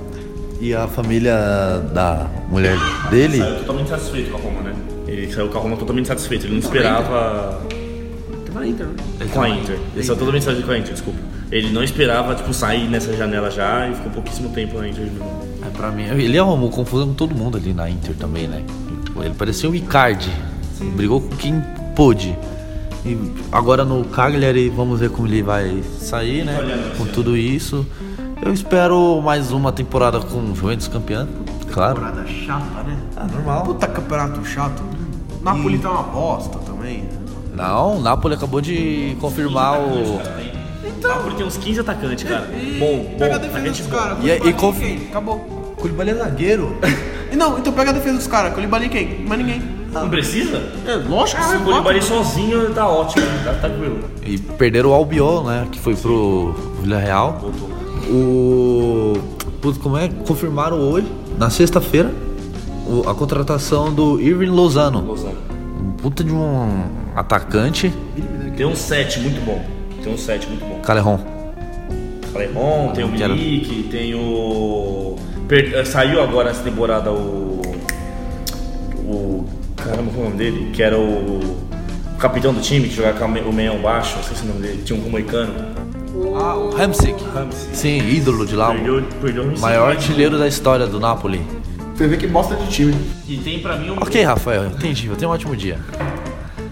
[0.60, 1.34] E a família
[1.92, 2.78] da mulher
[3.10, 3.40] dele.
[3.40, 4.76] Saiu totalmente satisfeito com a Roma, né?
[5.08, 6.46] Ele saiu com a Roma totalmente satisfeito.
[6.46, 7.60] Ele não esperava.
[8.46, 8.94] Tava na Inter, né?
[9.34, 9.80] Com a Inter.
[9.96, 11.31] Ele saiu totalmente satisfeito com a Inter, desculpa.
[11.52, 15.12] Ele não esperava, tipo, sair nessa janela já e ficou pouquíssimo tempo na Inter de
[15.12, 15.42] Milão.
[15.62, 18.64] É, pra mim, ele arrumou confusão com todo mundo ali na Inter também, né?
[19.18, 20.32] Ele parecia o Icardi.
[20.96, 21.62] Brigou com quem
[21.96, 22.36] pôde.
[23.06, 23.18] E
[23.52, 26.58] agora no Cagliari, vamos ver como ele vai sair, né?
[26.98, 27.86] Com tudo isso.
[28.44, 31.28] Eu espero mais uma temporada com o Juventus campeão,
[31.72, 31.96] claro.
[31.96, 32.98] Temporada chata, né?
[33.16, 33.64] Ah, normal.
[33.64, 34.82] Puta campeonato chato.
[35.44, 37.04] Napoli tá uma bosta também.
[37.54, 40.20] Não, o Napoli acabou de confirmar o.
[41.02, 41.16] Então.
[41.16, 42.48] Napoli tem uns 15 atacantes, cara.
[42.80, 43.16] Bom, bom.
[43.18, 43.98] Pega a defesa dos bom.
[43.98, 44.18] caras.
[44.24, 44.98] E- e conf- quem?
[45.10, 45.40] Acabou.
[45.78, 46.78] Koulibaly é zagueiro.
[47.32, 48.54] E Não, então pega a defesa dos caras.
[48.54, 49.26] Koulibaly quem?
[49.26, 49.62] Mais ninguém.
[49.92, 50.62] Não precisa?
[50.88, 54.00] É, lógico que Se você o Koulibaly sozinho tá ótimo, tá tranquilo.
[54.24, 55.68] E perderam o Albiol, né?
[55.72, 57.40] Que foi pro Villarreal.
[57.42, 57.70] Voltou.
[58.10, 59.14] O.
[59.62, 60.08] Putz, como é?
[60.28, 62.12] Confirmaram hoje, na sexta-feira,
[63.08, 65.02] a contratação do Irving Lozano.
[65.02, 65.38] Lozano.
[65.80, 66.84] Um puta de um
[67.16, 67.92] atacante.
[68.56, 69.64] Tem um 7 muito bom.
[70.04, 70.80] Tem um 7 muito bom.
[70.82, 71.20] Calerron.
[72.32, 73.34] Clermont, tem o não quero.
[73.36, 75.16] Milik, tem o.
[75.48, 77.62] per- eh, Saiu agora essa temporada o.
[79.06, 79.46] O.
[79.76, 80.70] Caramba, qual é o nome dele?
[80.72, 81.40] Que era o.
[81.40, 84.82] o capitão do time, que jogava o meião baixo, esqueci o nome dele.
[84.84, 85.54] Tinha um moicano.
[86.36, 87.22] Ah, o Hamsik.
[87.34, 87.70] Ramsey.
[87.74, 88.72] Sim, ídolo de lá.
[88.72, 91.42] Perdeu, perdeu um Maior artilheiro da história do Napoli.
[91.96, 92.96] Você vê que bosta de time.
[93.28, 93.98] E tem pra mim um.
[93.98, 95.08] Ok, Rafael, entendi.
[95.08, 95.78] Eu tenho um ótimo dia.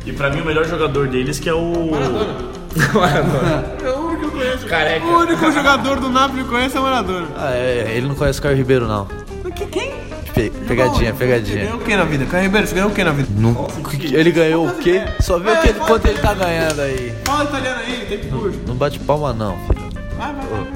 [0.05, 1.91] E pra mim o melhor jogador deles que é o.
[1.91, 2.58] Maradona.
[2.93, 3.65] Maradona.
[3.83, 4.67] É o único que eu conheço.
[4.67, 5.05] Careca.
[5.05, 7.27] O único jogador do Napoli que eu conheço é o Maradona.
[7.37, 9.07] Ah, é, ele não conhece o Caio Ribeiro, não.
[9.55, 9.91] Que- Quem?
[10.33, 11.63] Pe- pegadinha, Você pegadinha.
[11.65, 12.25] ganhou o que na vida?
[12.25, 13.29] Caio Ribeiro, você ganhou o que na vida?
[13.35, 13.67] Não-
[14.13, 15.03] ele ganhou o quê?
[15.19, 17.13] Só vê o que ele- quanto ele tá ganhando aí.
[17.25, 18.59] Fala italiano aí, tem que curso.
[18.67, 19.55] Não bate palma, não.
[20.17, 20.67] Vai, vai, vai, vai.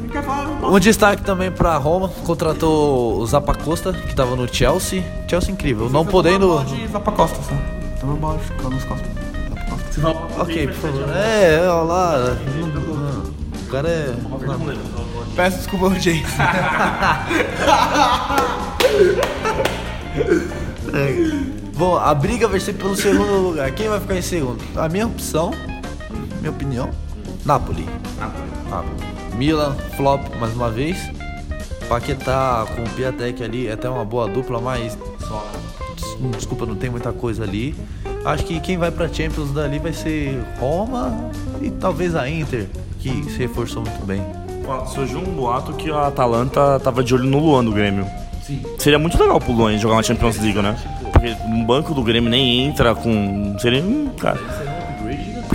[0.00, 0.70] Não quer falar?
[0.70, 5.02] Um destaque também pra Roma, contratou o Zapacosta, que tava no Chelsea.
[5.28, 6.48] Chelsea incrível, não podendo.
[6.48, 7.54] Bola de Zapacosta, só.
[8.00, 9.06] Toma bola de Carlos Costa.
[10.00, 10.42] Zapacosta.
[10.42, 11.08] Ok, por favor.
[11.16, 12.18] É, olha lá.
[12.56, 13.22] não- não.
[13.66, 14.14] O cara é.
[15.36, 16.24] Peço desculpa, Jay.
[21.76, 23.70] Bom, a briga vai ser pelo segundo lugar.
[23.72, 24.62] Quem vai ficar em segundo?
[24.76, 25.52] A minha opção,
[26.40, 26.90] minha opinião,
[27.44, 27.86] Napoli.
[28.68, 28.98] Napoli.
[29.36, 30.98] Milan, flop mais uma vez.
[31.88, 34.96] Paquetá com o Piatek ali, é até uma boa dupla, mas.
[34.96, 34.98] Des-
[36.36, 37.74] Desculpa, não tem muita coisa ali.
[38.24, 41.30] Acho que quem vai pra Champions dali vai ser Roma
[41.62, 42.66] e talvez a Inter,
[42.98, 44.22] que se reforçou muito bem.
[44.92, 48.06] Surgiu um boato que a Atalanta tava de olho no Luan do Grêmio.
[48.78, 50.76] Seria muito legal pro Luan jogar na Champions League, né?
[51.12, 53.56] Porque um banco do Grêmio nem entra com.
[53.58, 53.82] Seria.
[53.82, 54.38] hum, Cara.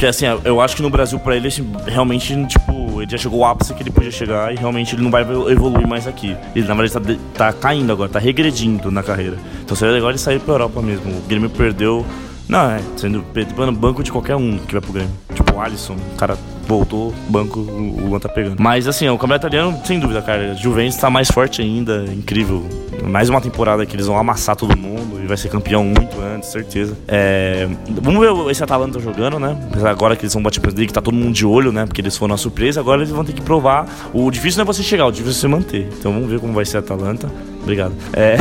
[0.03, 3.45] Porque assim, eu acho que no Brasil pra ele assim, realmente, tipo, ele já chegou
[3.45, 6.35] ao ápice que ele podia chegar e realmente ele não vai evoluir mais aqui.
[6.53, 9.37] Ele na verdade tá, tá caindo agora, tá regredindo na carreira.
[9.63, 11.09] Então seria legal ele sair pra Europa mesmo.
[11.09, 12.05] O Grêmio perdeu.
[12.47, 15.11] Não, é, sendo perdendo banco de qualquer um que vai pro Grêmio.
[15.33, 16.37] Tipo o Alisson, o cara
[16.67, 18.61] voltou, banco, o Luan tá pegando.
[18.61, 20.53] Mas assim, o campeonato italiano, sem dúvida, cara.
[20.55, 22.63] Juventus tá mais forte ainda, incrível.
[23.03, 26.49] Mais uma temporada que eles vão amassar todo mundo e vai ser campeão muito antes,
[26.49, 26.97] certeza.
[27.07, 27.67] É,
[28.01, 29.57] vamos ver esse Atalanta jogando, né?
[29.85, 31.85] Agora que eles vão bater Champions League, tá todo mundo de olho, né?
[31.85, 33.87] Porque eles foram uma surpresa, agora eles vão ter que provar.
[34.13, 35.89] O difícil não é você chegar, o difícil é você manter.
[35.99, 37.29] Então vamos ver como vai ser a Atalanta.
[37.61, 37.93] Obrigado.
[38.13, 38.37] É.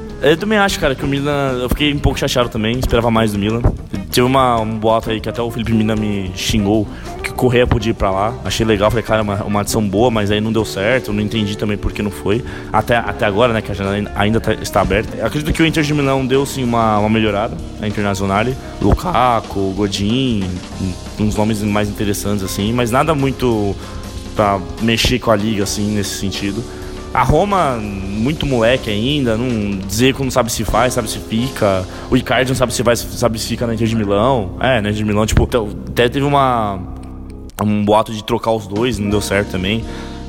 [0.22, 1.58] Eu também acho, cara, que o Milan.
[1.60, 3.60] Eu fiquei um pouco chateado também, esperava mais do Milan.
[4.10, 6.88] Teve uma, um boato aí que até o Felipe Mina me xingou
[7.22, 8.34] que Correia podia ir pra lá.
[8.44, 11.08] Achei legal, falei, cara, uma, uma adição boa, mas aí não deu certo.
[11.10, 12.42] Eu não entendi também por que não foi.
[12.72, 15.16] Até, até agora, né, que a janela ainda- tá- está aberta.
[15.18, 18.44] Eu acredito que o Inter de Milão deu sim uma, uma melhorada na Internacional.
[18.80, 20.44] Lukaku, Godin,
[21.20, 23.76] uns nomes mais interessantes assim, mas nada muito
[24.34, 26.62] pra mexer com a liga assim nesse sentido.
[27.14, 31.84] A Roma, muito moleque ainda, não dizer não sabe se faz, sabe se fica.
[32.10, 34.56] O Icardi não sabe se vai, sabe se fica na Inter de Milão.
[34.60, 36.78] É, na Inter de Milão, tipo, então, até teve uma
[37.64, 39.82] um boato de trocar os dois, não deu certo também.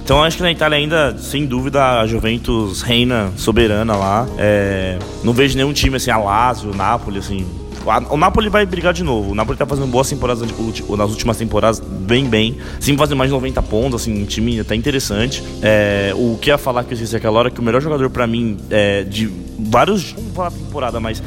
[0.03, 4.25] Então acho que na Itália ainda, sem dúvida, a Juventus reina soberana lá.
[4.37, 7.45] É, não vejo nenhum time assim, a Lazio, Napoli, assim.
[7.89, 9.31] A- O Napoli vai brigar de novo.
[9.31, 12.57] O Napoli tá fazendo boas temporadas nas últimas temporadas, bem, bem.
[12.79, 15.43] Sempre fazendo mais de 90 pontos, assim, um time até interessante.
[15.61, 18.25] É, o que ia falar que eu esqueci aquela hora, que o melhor jogador pra
[18.27, 19.29] mim é, de
[19.59, 20.13] vários.
[20.13, 21.21] Não falar temporada, mas.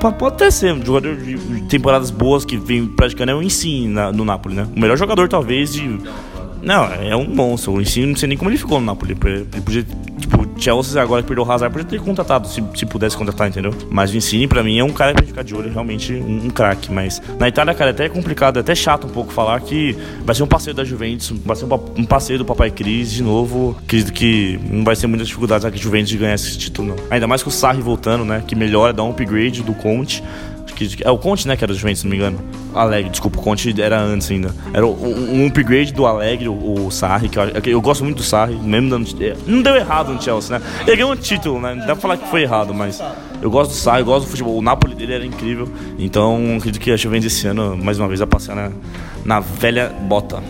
[0.00, 1.36] Pode até ser um jogador de
[1.68, 4.66] temporadas boas que vem praticando é o Insigne no Napoli, né?
[4.74, 5.98] O melhor jogador, talvez, de.
[6.62, 7.74] Não, é um monstro.
[7.74, 9.16] O Insigne não sei nem como ele ficou no Napoli.
[9.22, 9.84] Ele podia.
[10.18, 13.72] Tipo, Chelsea agora que perdeu o Hazard podia ter contratado, se, se pudesse contratar, entendeu?
[13.90, 16.50] Mas o Insigne, pra mim, é um cara pra ficar de olho, realmente um, um
[16.50, 16.92] craque.
[16.92, 20.34] Mas na Itália, cara, é até complicado, é até chato um pouco falar que vai
[20.34, 23.76] ser um passeio da Juventus, vai ser um, um passeio do Papai Cris de novo.
[23.82, 26.96] Acredito que não vai ser muitas dificuldades aqui Juventus de ganhar esse título, não.
[27.10, 28.42] Ainda mais com o Sarri voltando, né?
[28.46, 30.22] Que melhora, dá um upgrade do Conte.
[30.88, 32.38] Que é o Conte, né, que era do Juventus, se não me engano.
[32.74, 34.54] Alegre, desculpa, o Conte era antes ainda.
[34.72, 38.22] Era um, um upgrade do Alegre, o, o Sarri, que eu, eu gosto muito do
[38.22, 39.08] Sarri, mesmo dando.
[39.22, 40.64] é, Não deu errado no Chelsea, né?
[40.86, 41.74] Ele ganhou um título, né?
[41.74, 43.02] Não dá pra falar que foi errado, mas
[43.42, 44.56] eu gosto do Sarri, eu gosto do futebol.
[44.56, 45.68] O Napoli dele era incrível.
[45.98, 48.70] Então, acredito que a Juventus esse ano, mais uma vez, vai passear na,
[49.24, 50.42] na velha bota.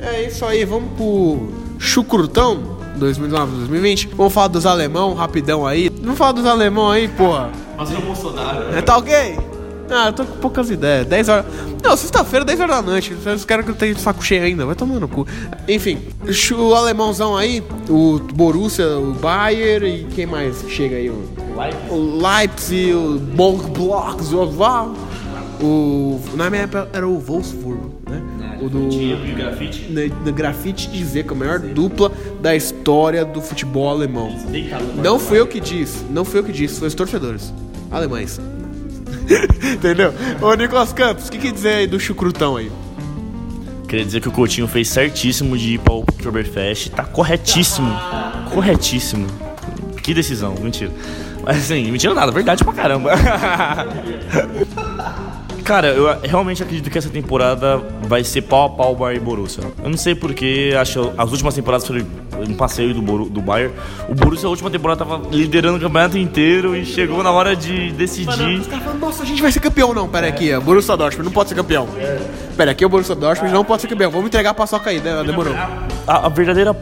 [0.00, 4.10] É isso aí, vamos pro chucrutão 2009-2020.
[4.14, 5.90] Vamos falar dos alemão rapidão aí.
[6.02, 7.50] Vamos falar dos alemão aí, porra.
[7.76, 8.76] Mas o Bolsonaro.
[8.76, 9.38] É, tá ok?
[9.90, 11.06] Ah, eu tô com poucas ideias.
[11.06, 11.44] 10 horas.
[11.82, 13.12] Não, sexta-feira, 10 horas da noite.
[13.14, 14.64] Vocês querem que eu tenha saco cheio ainda?
[14.64, 15.26] Vai tomar no cu.
[15.68, 15.98] Enfim,
[16.56, 21.10] o alemãozão aí, o Borussia, o Bayern e quem mais chega aí?
[21.10, 21.42] O
[21.90, 24.94] o Leipzig, o Blocks, o Val.
[25.60, 26.18] O.
[26.34, 28.01] Na minha época era o Wolfsburg?
[28.62, 28.88] O do.
[29.34, 29.88] grafite.
[29.90, 34.36] Na, na grafite de Zeca, a maior dupla da história do futebol alemão.
[35.02, 37.52] Não fui eu que disse, não fui eu que disse, foi os torcedores
[37.90, 38.40] alemães.
[39.74, 40.14] Entendeu?
[40.40, 42.70] Ô Nicolas Campos, o que, que dizer aí do chucrutão aí?
[43.88, 46.90] Queria dizer que o Coutinho fez certíssimo de ir para o Oktoberfest.
[46.90, 47.92] Tá corretíssimo.
[48.54, 49.26] Corretíssimo.
[50.02, 50.90] Que decisão, mentira.
[51.44, 53.10] Mas assim, mentira nada, verdade pra caramba.
[55.64, 59.62] Cara, eu realmente acredito que essa temporada vai ser pau a pau Bayern e Borussia.
[59.82, 62.04] Eu não sei porque, acho que as últimas temporadas foi
[62.48, 63.72] um passeio do, Boru- do Bayern.
[64.08, 67.92] O Borussia, a última temporada, tava liderando o campeonato inteiro e chegou na hora de
[67.92, 68.58] decidir.
[68.60, 70.08] Os caras falam, nossa, a gente vai ser campeão não.
[70.08, 71.86] Pera aqui, é Borussia Dortmund não pode ser campeão.
[72.56, 74.10] Pera aqui, o Borussia Dortmund não pode ser campeão.
[74.10, 75.22] Vamos entregar a paçoca aí, né?
[75.24, 75.54] Demorou.
[75.54, 76.74] a, a verdadeira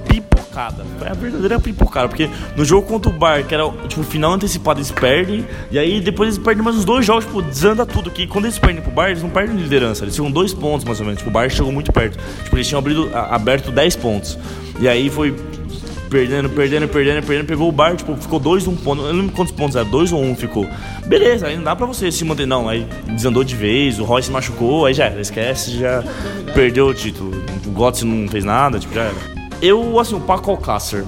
[0.51, 0.85] pipocada.
[0.99, 2.09] Foi a verdadeira pipocada.
[2.09, 5.47] Porque no jogo contra o Bar, que era tipo final antecipado, eles perdem.
[5.71, 8.11] E aí depois eles perdem mais uns dois jogos, tipo, desanda tudo.
[8.11, 10.05] Que quando eles perdem pro Bar, eles não perdem liderança.
[10.05, 11.19] Eles ficam dois pontos mais ou menos.
[11.19, 12.19] Tipo, o Bar chegou muito perto.
[12.45, 14.39] Tipo, eles tinham abrido, aberto 10 pontos.
[14.81, 15.35] E aí foi
[16.09, 17.47] perdendo, perdendo, perdendo, perdendo.
[17.47, 19.03] Pegou o Bar, tipo, ficou dois, um ponto.
[19.03, 20.67] Eu não lembro quantos pontos era, dois ou um ficou.
[21.07, 22.47] Beleza, aí não dá pra você se manter.
[22.47, 26.03] Não, aí desandou de vez, o Roy se machucou, aí já era, esquece, já
[26.55, 27.31] perdeu o título.
[27.67, 29.40] O Götze não fez nada, tipo, já era.
[29.63, 31.05] Eu, assim, o Paco Alcácer,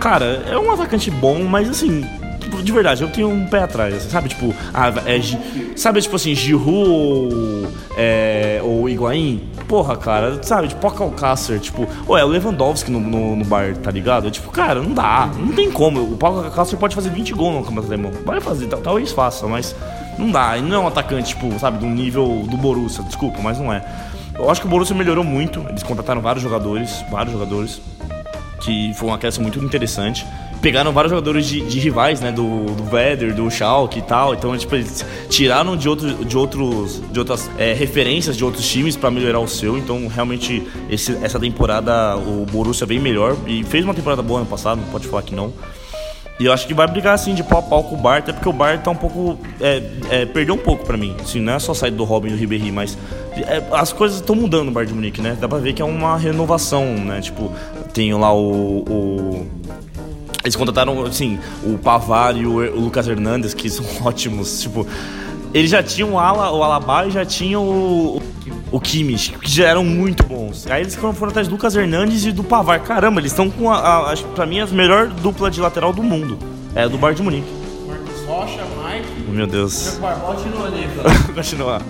[0.00, 2.04] cara, é um atacante bom, mas assim,
[2.40, 4.28] tipo, de verdade, eu tenho um pé atrás, sabe?
[4.28, 5.20] Tipo, ah, é,
[5.76, 9.48] sabe, tipo assim, Giroud ou, é, ou Higuaín?
[9.68, 10.68] Porra, cara, sabe?
[10.68, 14.30] Tipo, Paco Alcácer, tipo, ou é o Lewandowski no, no, no bar, tá ligado?
[14.30, 16.02] Tipo, cara, não dá, não tem como.
[16.02, 18.10] O Paco Alcácer pode fazer 20 gols no Campeonato Alemão.
[18.26, 19.74] Vai fazer, tal- talvez faça, mas
[20.18, 20.58] não dá.
[20.58, 23.82] Ele não é um atacante, tipo, sabe, do nível do Borussia, desculpa, mas não é.
[24.38, 27.80] Eu acho que o Borussia melhorou muito, eles contrataram vários jogadores, vários jogadores
[28.62, 30.26] que foi uma acréscimo muito interessante.
[30.60, 32.30] Pegaram vários jogadores de, de rivais, né?
[32.30, 34.32] Do, do do Schalke e tal.
[34.32, 38.96] Então, tipo, eles tiraram de, outro, de, outros, de outras é, referências de outros times
[38.96, 39.76] para melhorar o seu.
[39.76, 43.36] Então, realmente, esse, essa temporada o Borussia veio melhor.
[43.44, 45.52] E fez uma temporada boa ano passado, não pode falar que não.
[46.42, 48.32] E eu acho que vai brigar assim de pau a pau com o Bar, até
[48.32, 49.38] porque o Bar tá um pouco.
[49.60, 49.80] É,
[50.10, 51.14] é, perdeu um pouco pra mim.
[51.22, 52.98] Assim, não é só sair do Robin e do Ribéry, mas
[53.36, 55.36] é, as coisas estão mudando no Bar de Munique, né?
[55.40, 57.20] Dá pra ver que é uma renovação, né?
[57.20, 57.52] Tipo,
[57.94, 58.78] tem lá o.
[58.80, 59.46] o-
[60.42, 64.60] eles contrataram, assim, o Pavar e o, o Lucas Hernandes, que são ótimos.
[64.62, 64.84] Tipo,
[65.54, 68.20] eles já tinham o, Ala, o Alaba e já tinham o,
[68.72, 70.66] o Kimmich, que já eram muito bons.
[70.66, 72.80] Aí eles foram, foram atrás do Lucas Hernandes e do Pavar.
[72.80, 76.02] Caramba, eles estão com, a, a, que pra mim, a melhor dupla de lateral do
[76.02, 76.38] mundo.
[76.74, 77.62] É a do Bar de Munique.
[78.26, 79.30] Rocha, Mike.
[79.30, 79.98] Meu Deus.
[80.24, 80.88] Continua ali.
[81.34, 81.82] Continuar.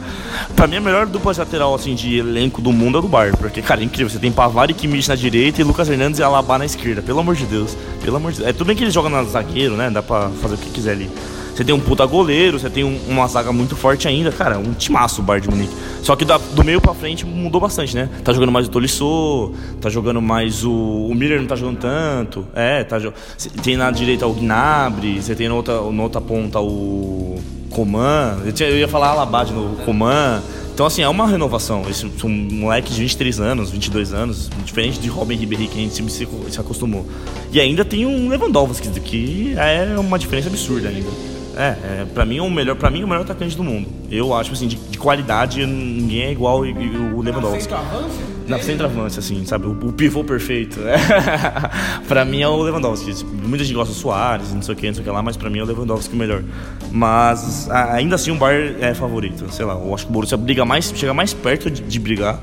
[0.57, 3.37] Pra mim, a melhor dupla de lateral assim, de elenco do mundo é do Bar.
[3.37, 4.11] Porque, cara, é incrível.
[4.11, 7.01] Você tem Pavar e Kimmich na direita e Lucas Hernandes e Alaba na esquerda.
[7.01, 7.77] Pelo amor de Deus.
[8.03, 8.51] Pelo amor de Deus.
[8.51, 9.89] É tudo bem que eles jogam na zagueiro, né?
[9.89, 11.09] Dá pra fazer o que quiser ali.
[11.55, 14.33] Você tem um puta goleiro, você tem um- uma zaga muito forte ainda.
[14.33, 15.73] Cara, um timaço o Bar de Munique.
[16.03, 18.09] Só que da- do meio pra frente mudou bastante, né?
[18.25, 20.73] Tá jogando mais o Tolisso, tá jogando mais o.
[20.73, 22.47] O Miller não tá jogando tanto.
[22.55, 22.99] É, tá
[23.63, 27.39] Tem na direita o Gnabry, você tem na outra, na outra ponta o.
[27.71, 28.37] Coman.
[28.45, 30.43] Eu, tinha- eu ia falar Alaba de novo, Coman.
[30.75, 31.83] Então, assim, é uma renovação.
[31.89, 35.95] Esse um moleque de 23 anos, 22 anos, diferente de Robin Ribéry, que a gente
[35.95, 37.07] se, se acostumou.
[37.51, 41.09] E ainda tem um Lewandowski, que é uma diferença absurda ainda.
[41.57, 43.87] É, é pra mim é o melhor, para mim é o melhor atacante do mundo.
[44.11, 47.69] Eu acho assim, de, de qualidade, ninguém é igual e- e o Lewandowski.
[48.49, 49.67] Na centroavante, assim, sabe?
[49.67, 50.81] O, o pivô perfeito.
[52.09, 53.25] pra mim é o Lewandowski.
[53.25, 55.37] Muita gente gosta do Soares, não sei o que, não sei o que lá, mas
[55.37, 56.43] pra mim é o Lewandowski o melhor.
[56.91, 59.47] Mas ainda assim o Bayern é favorito.
[59.53, 62.41] Sei lá, eu acho que o Borussia briga mais, chega mais perto de, de brigar.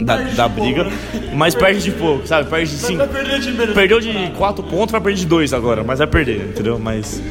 [0.00, 0.88] Da, da briga,
[1.36, 2.50] mas perde de pouco, sabe?
[2.50, 2.98] Perde de 5.
[3.74, 6.80] Perdeu de 4 pontos, vai perder de 2 agora, mas vai perder, entendeu?
[6.80, 7.22] Mas.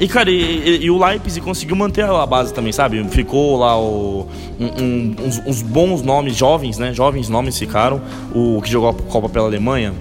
[0.00, 3.02] E, cara, e, e- e o Leipzig conseguiu manter a base também, sabe?
[3.08, 4.26] Ficou lá o,
[4.58, 6.92] um- um- uns, uns bons nomes jovens, né?
[6.92, 8.00] Jovens nomes ficaram.
[8.34, 9.92] O que jogou a Copa pela Alemanha,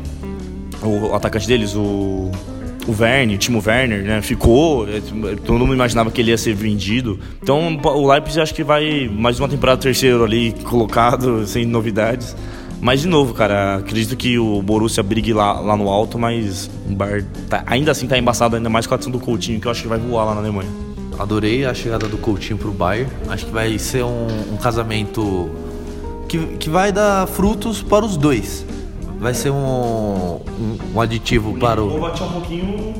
[0.81, 2.31] o atacante deles, o,
[2.87, 4.21] o Werner, o Timo Werner, né?
[4.23, 4.87] Ficou.
[4.89, 5.01] é,
[5.45, 7.19] Todo mundo imaginava que ele ia ser vendido.
[7.43, 12.35] Então o Leipzig acho que vai mais uma temporada terceiro ali, colocado, sem novidades.
[12.81, 16.93] Mas de novo, cara, acredito que o Borussia brigue lá, lá no alto, mas o
[16.95, 19.71] Bayern tá- ainda assim tá embaçado, ainda mais com a ação do Coutinho, que eu
[19.71, 20.69] acho que vai voar lá na Alemanha.
[21.19, 23.07] Adorei a chegada do Coutinho pro Bayern.
[23.29, 25.51] Acho que vai ser um, um casamento
[26.27, 28.65] que, que vai dar frutos para os dois.
[29.19, 31.91] Vai ser um, um, um aditivo para o.
[31.91, 32.93] Kovac é um pouquinho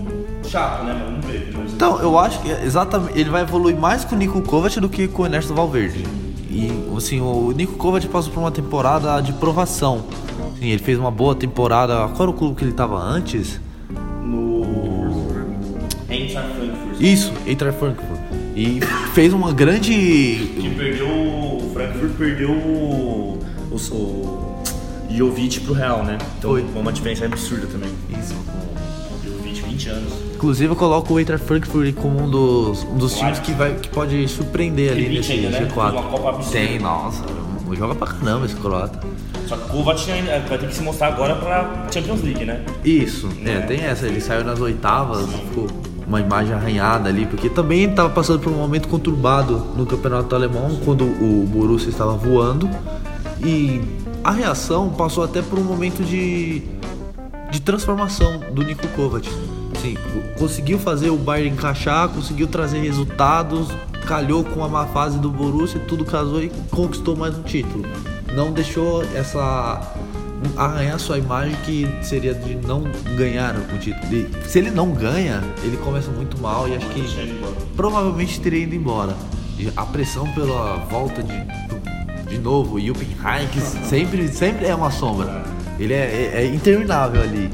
[0.48, 1.02] chato, né?
[1.04, 1.52] Vamos ver.
[1.74, 5.08] Então, eu acho que exatamente ele vai evoluir mais com o Nico Kovac do que
[5.08, 6.06] com o Ernesto Valverde.
[6.52, 10.04] E assim, o Nico Kovac passou por uma temporada de provação.
[10.60, 11.96] Sim, ele fez uma boa temporada.
[12.10, 13.60] Qual era o clube que ele estava antes?
[14.22, 14.66] No.
[16.10, 17.00] Eintracht Frankfurt.
[17.00, 18.20] Isso, Eintracht Frankfurt.
[18.54, 18.82] E
[19.14, 21.08] fez uma grande Que perdeu.
[21.08, 23.40] O Frankfurt perdeu o.
[23.72, 24.56] O, o
[25.10, 26.18] Jovic pro Real, né?
[26.38, 26.66] Então Foi.
[26.76, 27.90] uma diferença absurda também.
[28.10, 28.36] Isso.
[28.36, 30.31] O Jovic, 20 anos.
[30.42, 33.88] Inclusive eu coloco o Eintracht Frankfurt como um dos, um dos times que, vai, que
[33.90, 35.68] pode surpreender ali nesse 20 ainda, né?
[35.68, 35.92] G4.
[35.92, 36.52] Fez uma Copa absurda.
[36.58, 37.24] Tem, nossa.
[37.78, 39.00] Joga pra caramba esse croata.
[39.46, 40.04] Só que o Kovac
[40.50, 42.66] vai ter que se mostrar agora pra Champions League, né?
[42.84, 44.08] Isso, é, tem essa.
[44.08, 45.68] Ele saiu nas oitavas, ficou
[46.08, 50.76] uma imagem arranhada ali, porque também estava passando por um momento conturbado no campeonato alemão,
[50.84, 52.68] quando o Borussia estava voando.
[53.46, 53.80] E
[54.24, 56.64] a reação passou até por um momento de,
[57.52, 59.30] de transformação do Nico Kovac.
[59.90, 63.70] Co- conseguiu fazer o Bayern encaixar, conseguiu trazer resultados,
[64.08, 67.86] calhou com a má fase do Borussia, tudo casou e conquistou mais um título.
[68.34, 69.82] Não deixou essa
[70.58, 72.84] arranhar sua imagem que seria de não
[73.16, 74.14] ganhar o título.
[74.14, 77.02] E se ele não ganha, ele começa muito mal e acho que
[77.76, 79.16] provavelmente teria ido embora.
[79.60, 81.34] E a pressão pela volta de,
[82.28, 83.08] de novo, e o que
[83.88, 85.44] sempre, sempre é uma sombra.
[85.78, 85.98] Ele é,
[86.34, 87.50] é- é interminável ali.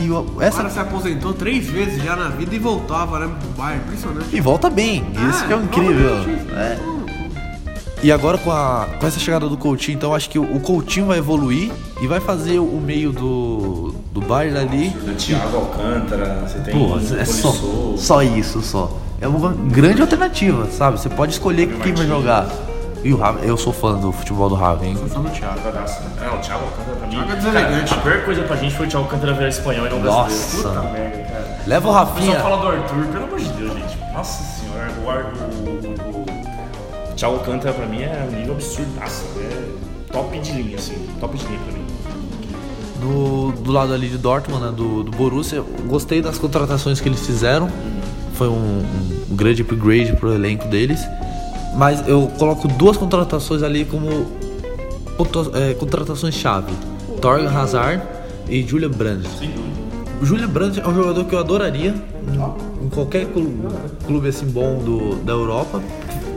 [0.00, 3.30] E o- O essa cara se aposentou três vezes já na vida e voltava, né?
[3.40, 4.28] Pro Bayern, impressionante.
[4.34, 6.16] e volta bem, isso que é incrível.
[6.56, 6.78] É.
[8.02, 11.06] E agora com, a, com essa chegada do Coutinho, então acho que o, o Coutinho
[11.06, 11.70] vai evoluir
[12.00, 14.90] e vai fazer o meio do, do Bayern ali.
[15.16, 17.54] Thiago Alcântara, você tem Pô, é só,
[17.96, 18.98] só isso, só.
[19.20, 20.98] É uma grande alternativa, sabe?
[20.98, 22.48] Você pode escolher quem vai jogar.
[23.04, 24.96] E o Raven, eu sou fã do futebol do Raven.
[25.08, 25.58] Só no Thiago.
[25.60, 27.14] É, o Thiago Alcântara pra mim.
[27.16, 27.88] Thiago é deselegante.
[27.94, 30.28] Cara, a pior coisa pra gente foi o Thiago Alcântara virar espanhol e não Nossa.
[30.28, 30.80] brasileiro.
[30.80, 31.58] Puta merda, cara.
[31.66, 32.34] Leva o Rafinha.
[32.36, 33.98] pessoal fala do Arthur, pelo amor de Deus, gente.
[34.12, 36.22] Nossa senhora, o, Ar- o, o,
[37.10, 39.24] o Thiago Alcântara pra mim é um nível absurdaço.
[39.38, 41.08] É top de linha, assim.
[41.20, 41.82] Top de linha pra mim.
[43.00, 47.08] No, do lado ali de Dortmund, né, do, do Borussia, eu gostei das contratações que
[47.08, 47.68] eles fizeram.
[48.34, 51.00] Foi um, um- um grande upgrade pro elenco deles.
[51.74, 54.08] Mas eu coloco duas contratações ali como
[55.54, 56.72] é, contratações-chave:
[57.20, 58.02] Torgan Hazard
[58.48, 59.28] e Julian Brandt.
[60.20, 63.68] O Julian Brandt é um jogador que eu adoraria em, em qualquer clube,
[64.06, 65.82] clube assim bom do, da Europa.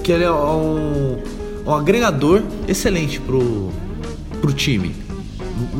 [0.04, 1.18] Que ele é um,
[1.66, 3.70] um agregador excelente pro,
[4.42, 5.05] pro time.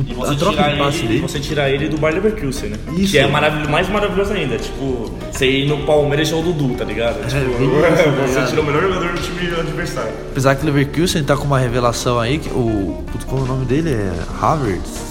[0.06, 1.20] E a você, troca tirar de passe ele, dele.
[1.20, 2.76] você tirar ele do Bayer Leverkusen, né?
[2.96, 3.12] Isso.
[3.12, 4.56] Que é maravilhoso, mais maravilhoso ainda.
[4.58, 7.16] Tipo, você ir no Palmeiras e deixar o Dudu, tá ligado?
[7.28, 8.48] Tipo, bem isso, tá você ligado?
[8.48, 10.12] tirou o melhor jogador do time adversário.
[10.30, 13.02] Apesar que o Leverkusen tá com uma revelação aí, que o.
[13.12, 13.90] Putz, qual é o nome dele?
[13.92, 15.06] É Havertz.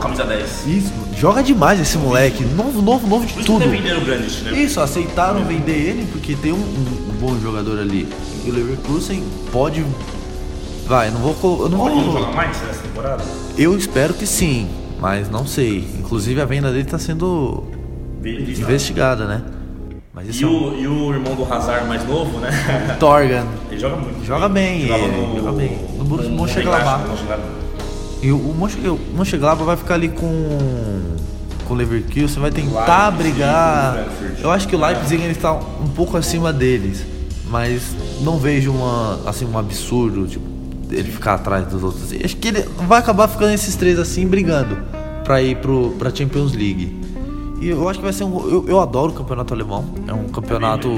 [0.00, 0.66] Camisa 10.
[0.66, 2.44] Isso, joga demais esse moleque.
[2.44, 3.68] Novo, novo, novo de tudo.
[3.68, 4.52] venderam o Brandt, né?
[4.62, 8.08] Isso, aceitaram vender ele porque tem um, um- um bom jogador ali.
[8.44, 9.84] E o Leverkusen pode.
[10.86, 11.62] Vai, não vou.
[11.62, 12.12] Eu não Pode vou.
[12.20, 13.24] jogar mais nessa temporada?
[13.56, 14.68] Eu espero que sim,
[15.00, 15.88] mas não sei.
[15.98, 17.64] Inclusive a venda dele tá sendo
[18.20, 18.60] Beleza.
[18.62, 19.42] investigada, né?
[20.12, 22.50] Mas E é um o, e o irmão do Hazard mais novo, né?
[23.00, 23.46] Torgan.
[23.70, 24.24] Ele joga muito.
[24.24, 25.78] Joga bem, Jogava ele, joga bem.
[25.98, 27.04] No Borussia no Mönchengladbach.
[28.22, 31.14] E o o Möncheng- o Mönchengladbach vai ficar ali com
[31.66, 34.06] com o Leverkusen, vai tentar Leipzig, brigar.
[34.42, 37.04] Eu acho que o Leipzig ele está um pouco acima deles,
[37.48, 37.82] mas
[38.20, 40.44] não vejo uma assim um absurdo tipo
[40.90, 42.12] ele ficar atrás dos outros.
[42.12, 44.76] Acho que ele vai acabar ficando esses três assim brigando
[45.24, 47.04] para ir pro para Champions League.
[47.60, 48.46] E eu acho que vai ser um.
[48.46, 49.86] Eu, eu adoro o campeonato alemão.
[50.06, 50.88] É um campeonato.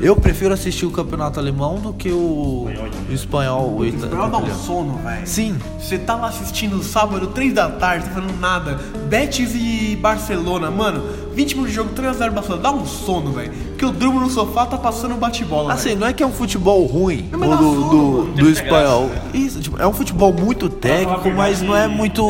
[0.00, 3.78] Eu prefiro assistir o campeonato alemão do que o, o espanhol.
[3.78, 5.26] O Pra dar um sono, velho.
[5.26, 5.58] Sim.
[5.78, 8.78] Você tá lá assistindo sábado, 3 da tarde, tá falando nada.
[9.08, 11.27] Betis e Barcelona, mano.
[11.38, 12.62] 20 minutos de jogo, 3x0 Barcelona.
[12.62, 13.52] Dá um sono, velho.
[13.52, 15.72] Porque eu durmo no sofá, tá passando bate-bola.
[15.72, 16.00] Assim, velho.
[16.00, 19.08] não é que é um futebol ruim Não, do, sono, do, do espanhol.
[19.32, 22.24] Isso, tipo, é um futebol muito técnico, mas não é muito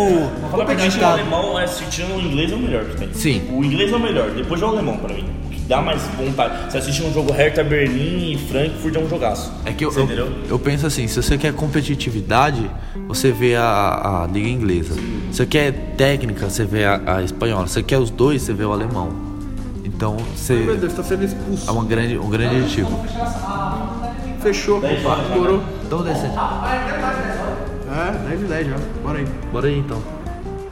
[0.50, 3.14] Fala a verdade, o alemão, é, se tirando o inglês, é o melhor que tem.
[3.14, 3.42] Sim.
[3.50, 5.24] O inglês é o melhor, depois é o alemão pra mim.
[5.68, 6.72] Dá mais vontade.
[6.72, 9.52] Você assiste um jogo Hertha Berlim e Frankfurt é um jogaço.
[9.66, 10.32] É que eu, Você eu, entendeu?
[10.48, 12.68] eu penso assim, se você quer competitividade,
[13.06, 14.94] você vê a, a liga inglesa.
[14.94, 15.00] Se
[15.36, 17.66] você quer técnica, você vê a, a espanhola.
[17.66, 19.10] Se você quer os dois, você vê o alemão.
[19.84, 21.68] Então você Meu Deus, tá sendo expulso.
[21.68, 23.04] é uma grande, um grande aditivo.
[24.40, 24.80] Fechou.
[24.80, 25.62] Demorou.
[25.84, 26.26] Então desce.
[26.26, 28.76] É, 10 e 10 já.
[29.02, 29.26] Bora aí.
[29.52, 29.98] Bora aí então.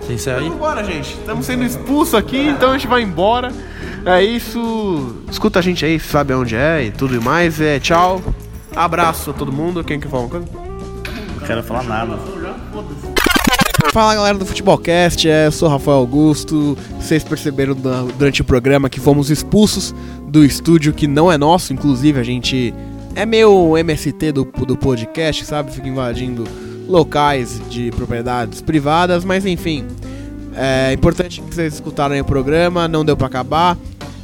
[0.00, 0.48] Você encerra aí?
[0.48, 1.14] Vambora, gente.
[1.14, 3.52] Estamos sendo expulsos aqui, então a gente vai embora.
[4.06, 5.16] É isso.
[5.30, 7.60] Escuta a gente aí, sabe onde é e tudo mais.
[7.60, 8.22] É, tchau.
[8.74, 9.82] Abraço a todo mundo.
[9.82, 10.46] Quem quer falar uma coisa?
[11.40, 12.18] Não quero falar nada.
[13.92, 16.76] Fala galera do Futebolcast, é, eu sou Rafael Augusto.
[17.00, 19.94] Vocês perceberam da- durante o programa que fomos expulsos
[20.28, 22.74] do estúdio que não é nosso, inclusive a gente
[23.14, 25.72] é meio MST do, do podcast, sabe?
[25.72, 26.44] Fica invadindo
[26.86, 29.86] locais de propriedades privadas, mas enfim.
[30.54, 33.76] É importante que vocês escutaram aí o programa, não deu pra acabar.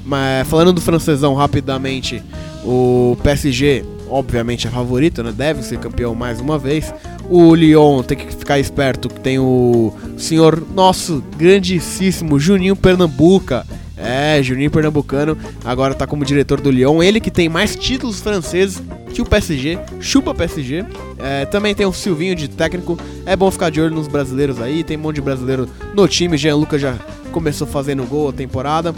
[0.05, 2.23] Mas falando do francesão rapidamente,
[2.65, 5.33] o PSG obviamente é favorito, né?
[5.33, 6.93] Deve ser campeão mais uma vez.
[7.31, 13.67] O Lyon tem que ficar esperto que tem o senhor nosso grandíssimo Juninho Pernambuca.
[13.97, 17.03] É, Juninho Pernambucano agora tá como diretor do Lyon.
[17.03, 18.83] Ele que tem mais títulos franceses
[19.15, 19.79] que o PSG.
[20.01, 20.85] Chupa PSG.
[21.19, 22.99] É, também tem o Silvinho de técnico.
[23.25, 24.85] É bom ficar de olho nos brasileiros aí.
[24.85, 26.37] Tem um monte de brasileiro no time.
[26.37, 26.97] Jean Lucas já
[27.31, 28.95] começou fazendo gol a temporada.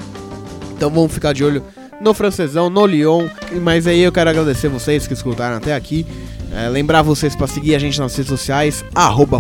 [0.76, 1.62] Então vamos ficar de olho
[2.00, 3.28] no francesão, no Lyon.
[3.62, 6.06] Mas aí eu quero agradecer vocês que escutaram até aqui.
[6.52, 8.84] É, lembrar vocês para seguir a gente nas redes sociais,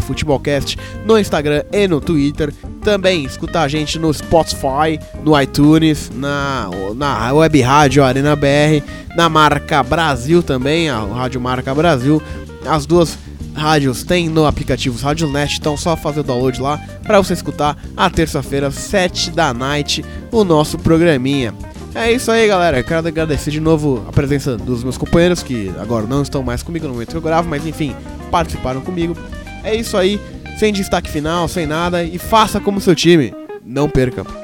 [0.00, 0.76] futebolcast,
[1.06, 2.52] no Instagram e no Twitter.
[2.82, 8.82] Também escutar a gente no Spotify, no iTunes, na, na web rádio Arena BR,
[9.16, 12.20] na Marca Brasil também, a Rádio Marca Brasil.
[12.66, 13.16] As duas
[13.54, 18.10] rádios tem no aplicativo Radionet, então só fazer o download lá para você escutar a
[18.10, 21.54] terça-feira, 7 da night, o nosso programinha.
[21.94, 22.82] É isso aí, galera.
[22.82, 26.86] Quero agradecer de novo a presença dos meus companheiros, que agora não estão mais comigo
[26.86, 27.94] no momento que eu gravo, mas enfim,
[28.30, 29.16] participaram comigo.
[29.62, 30.20] É isso aí,
[30.58, 33.32] sem destaque final, sem nada, e faça como seu time.
[33.64, 34.43] Não perca.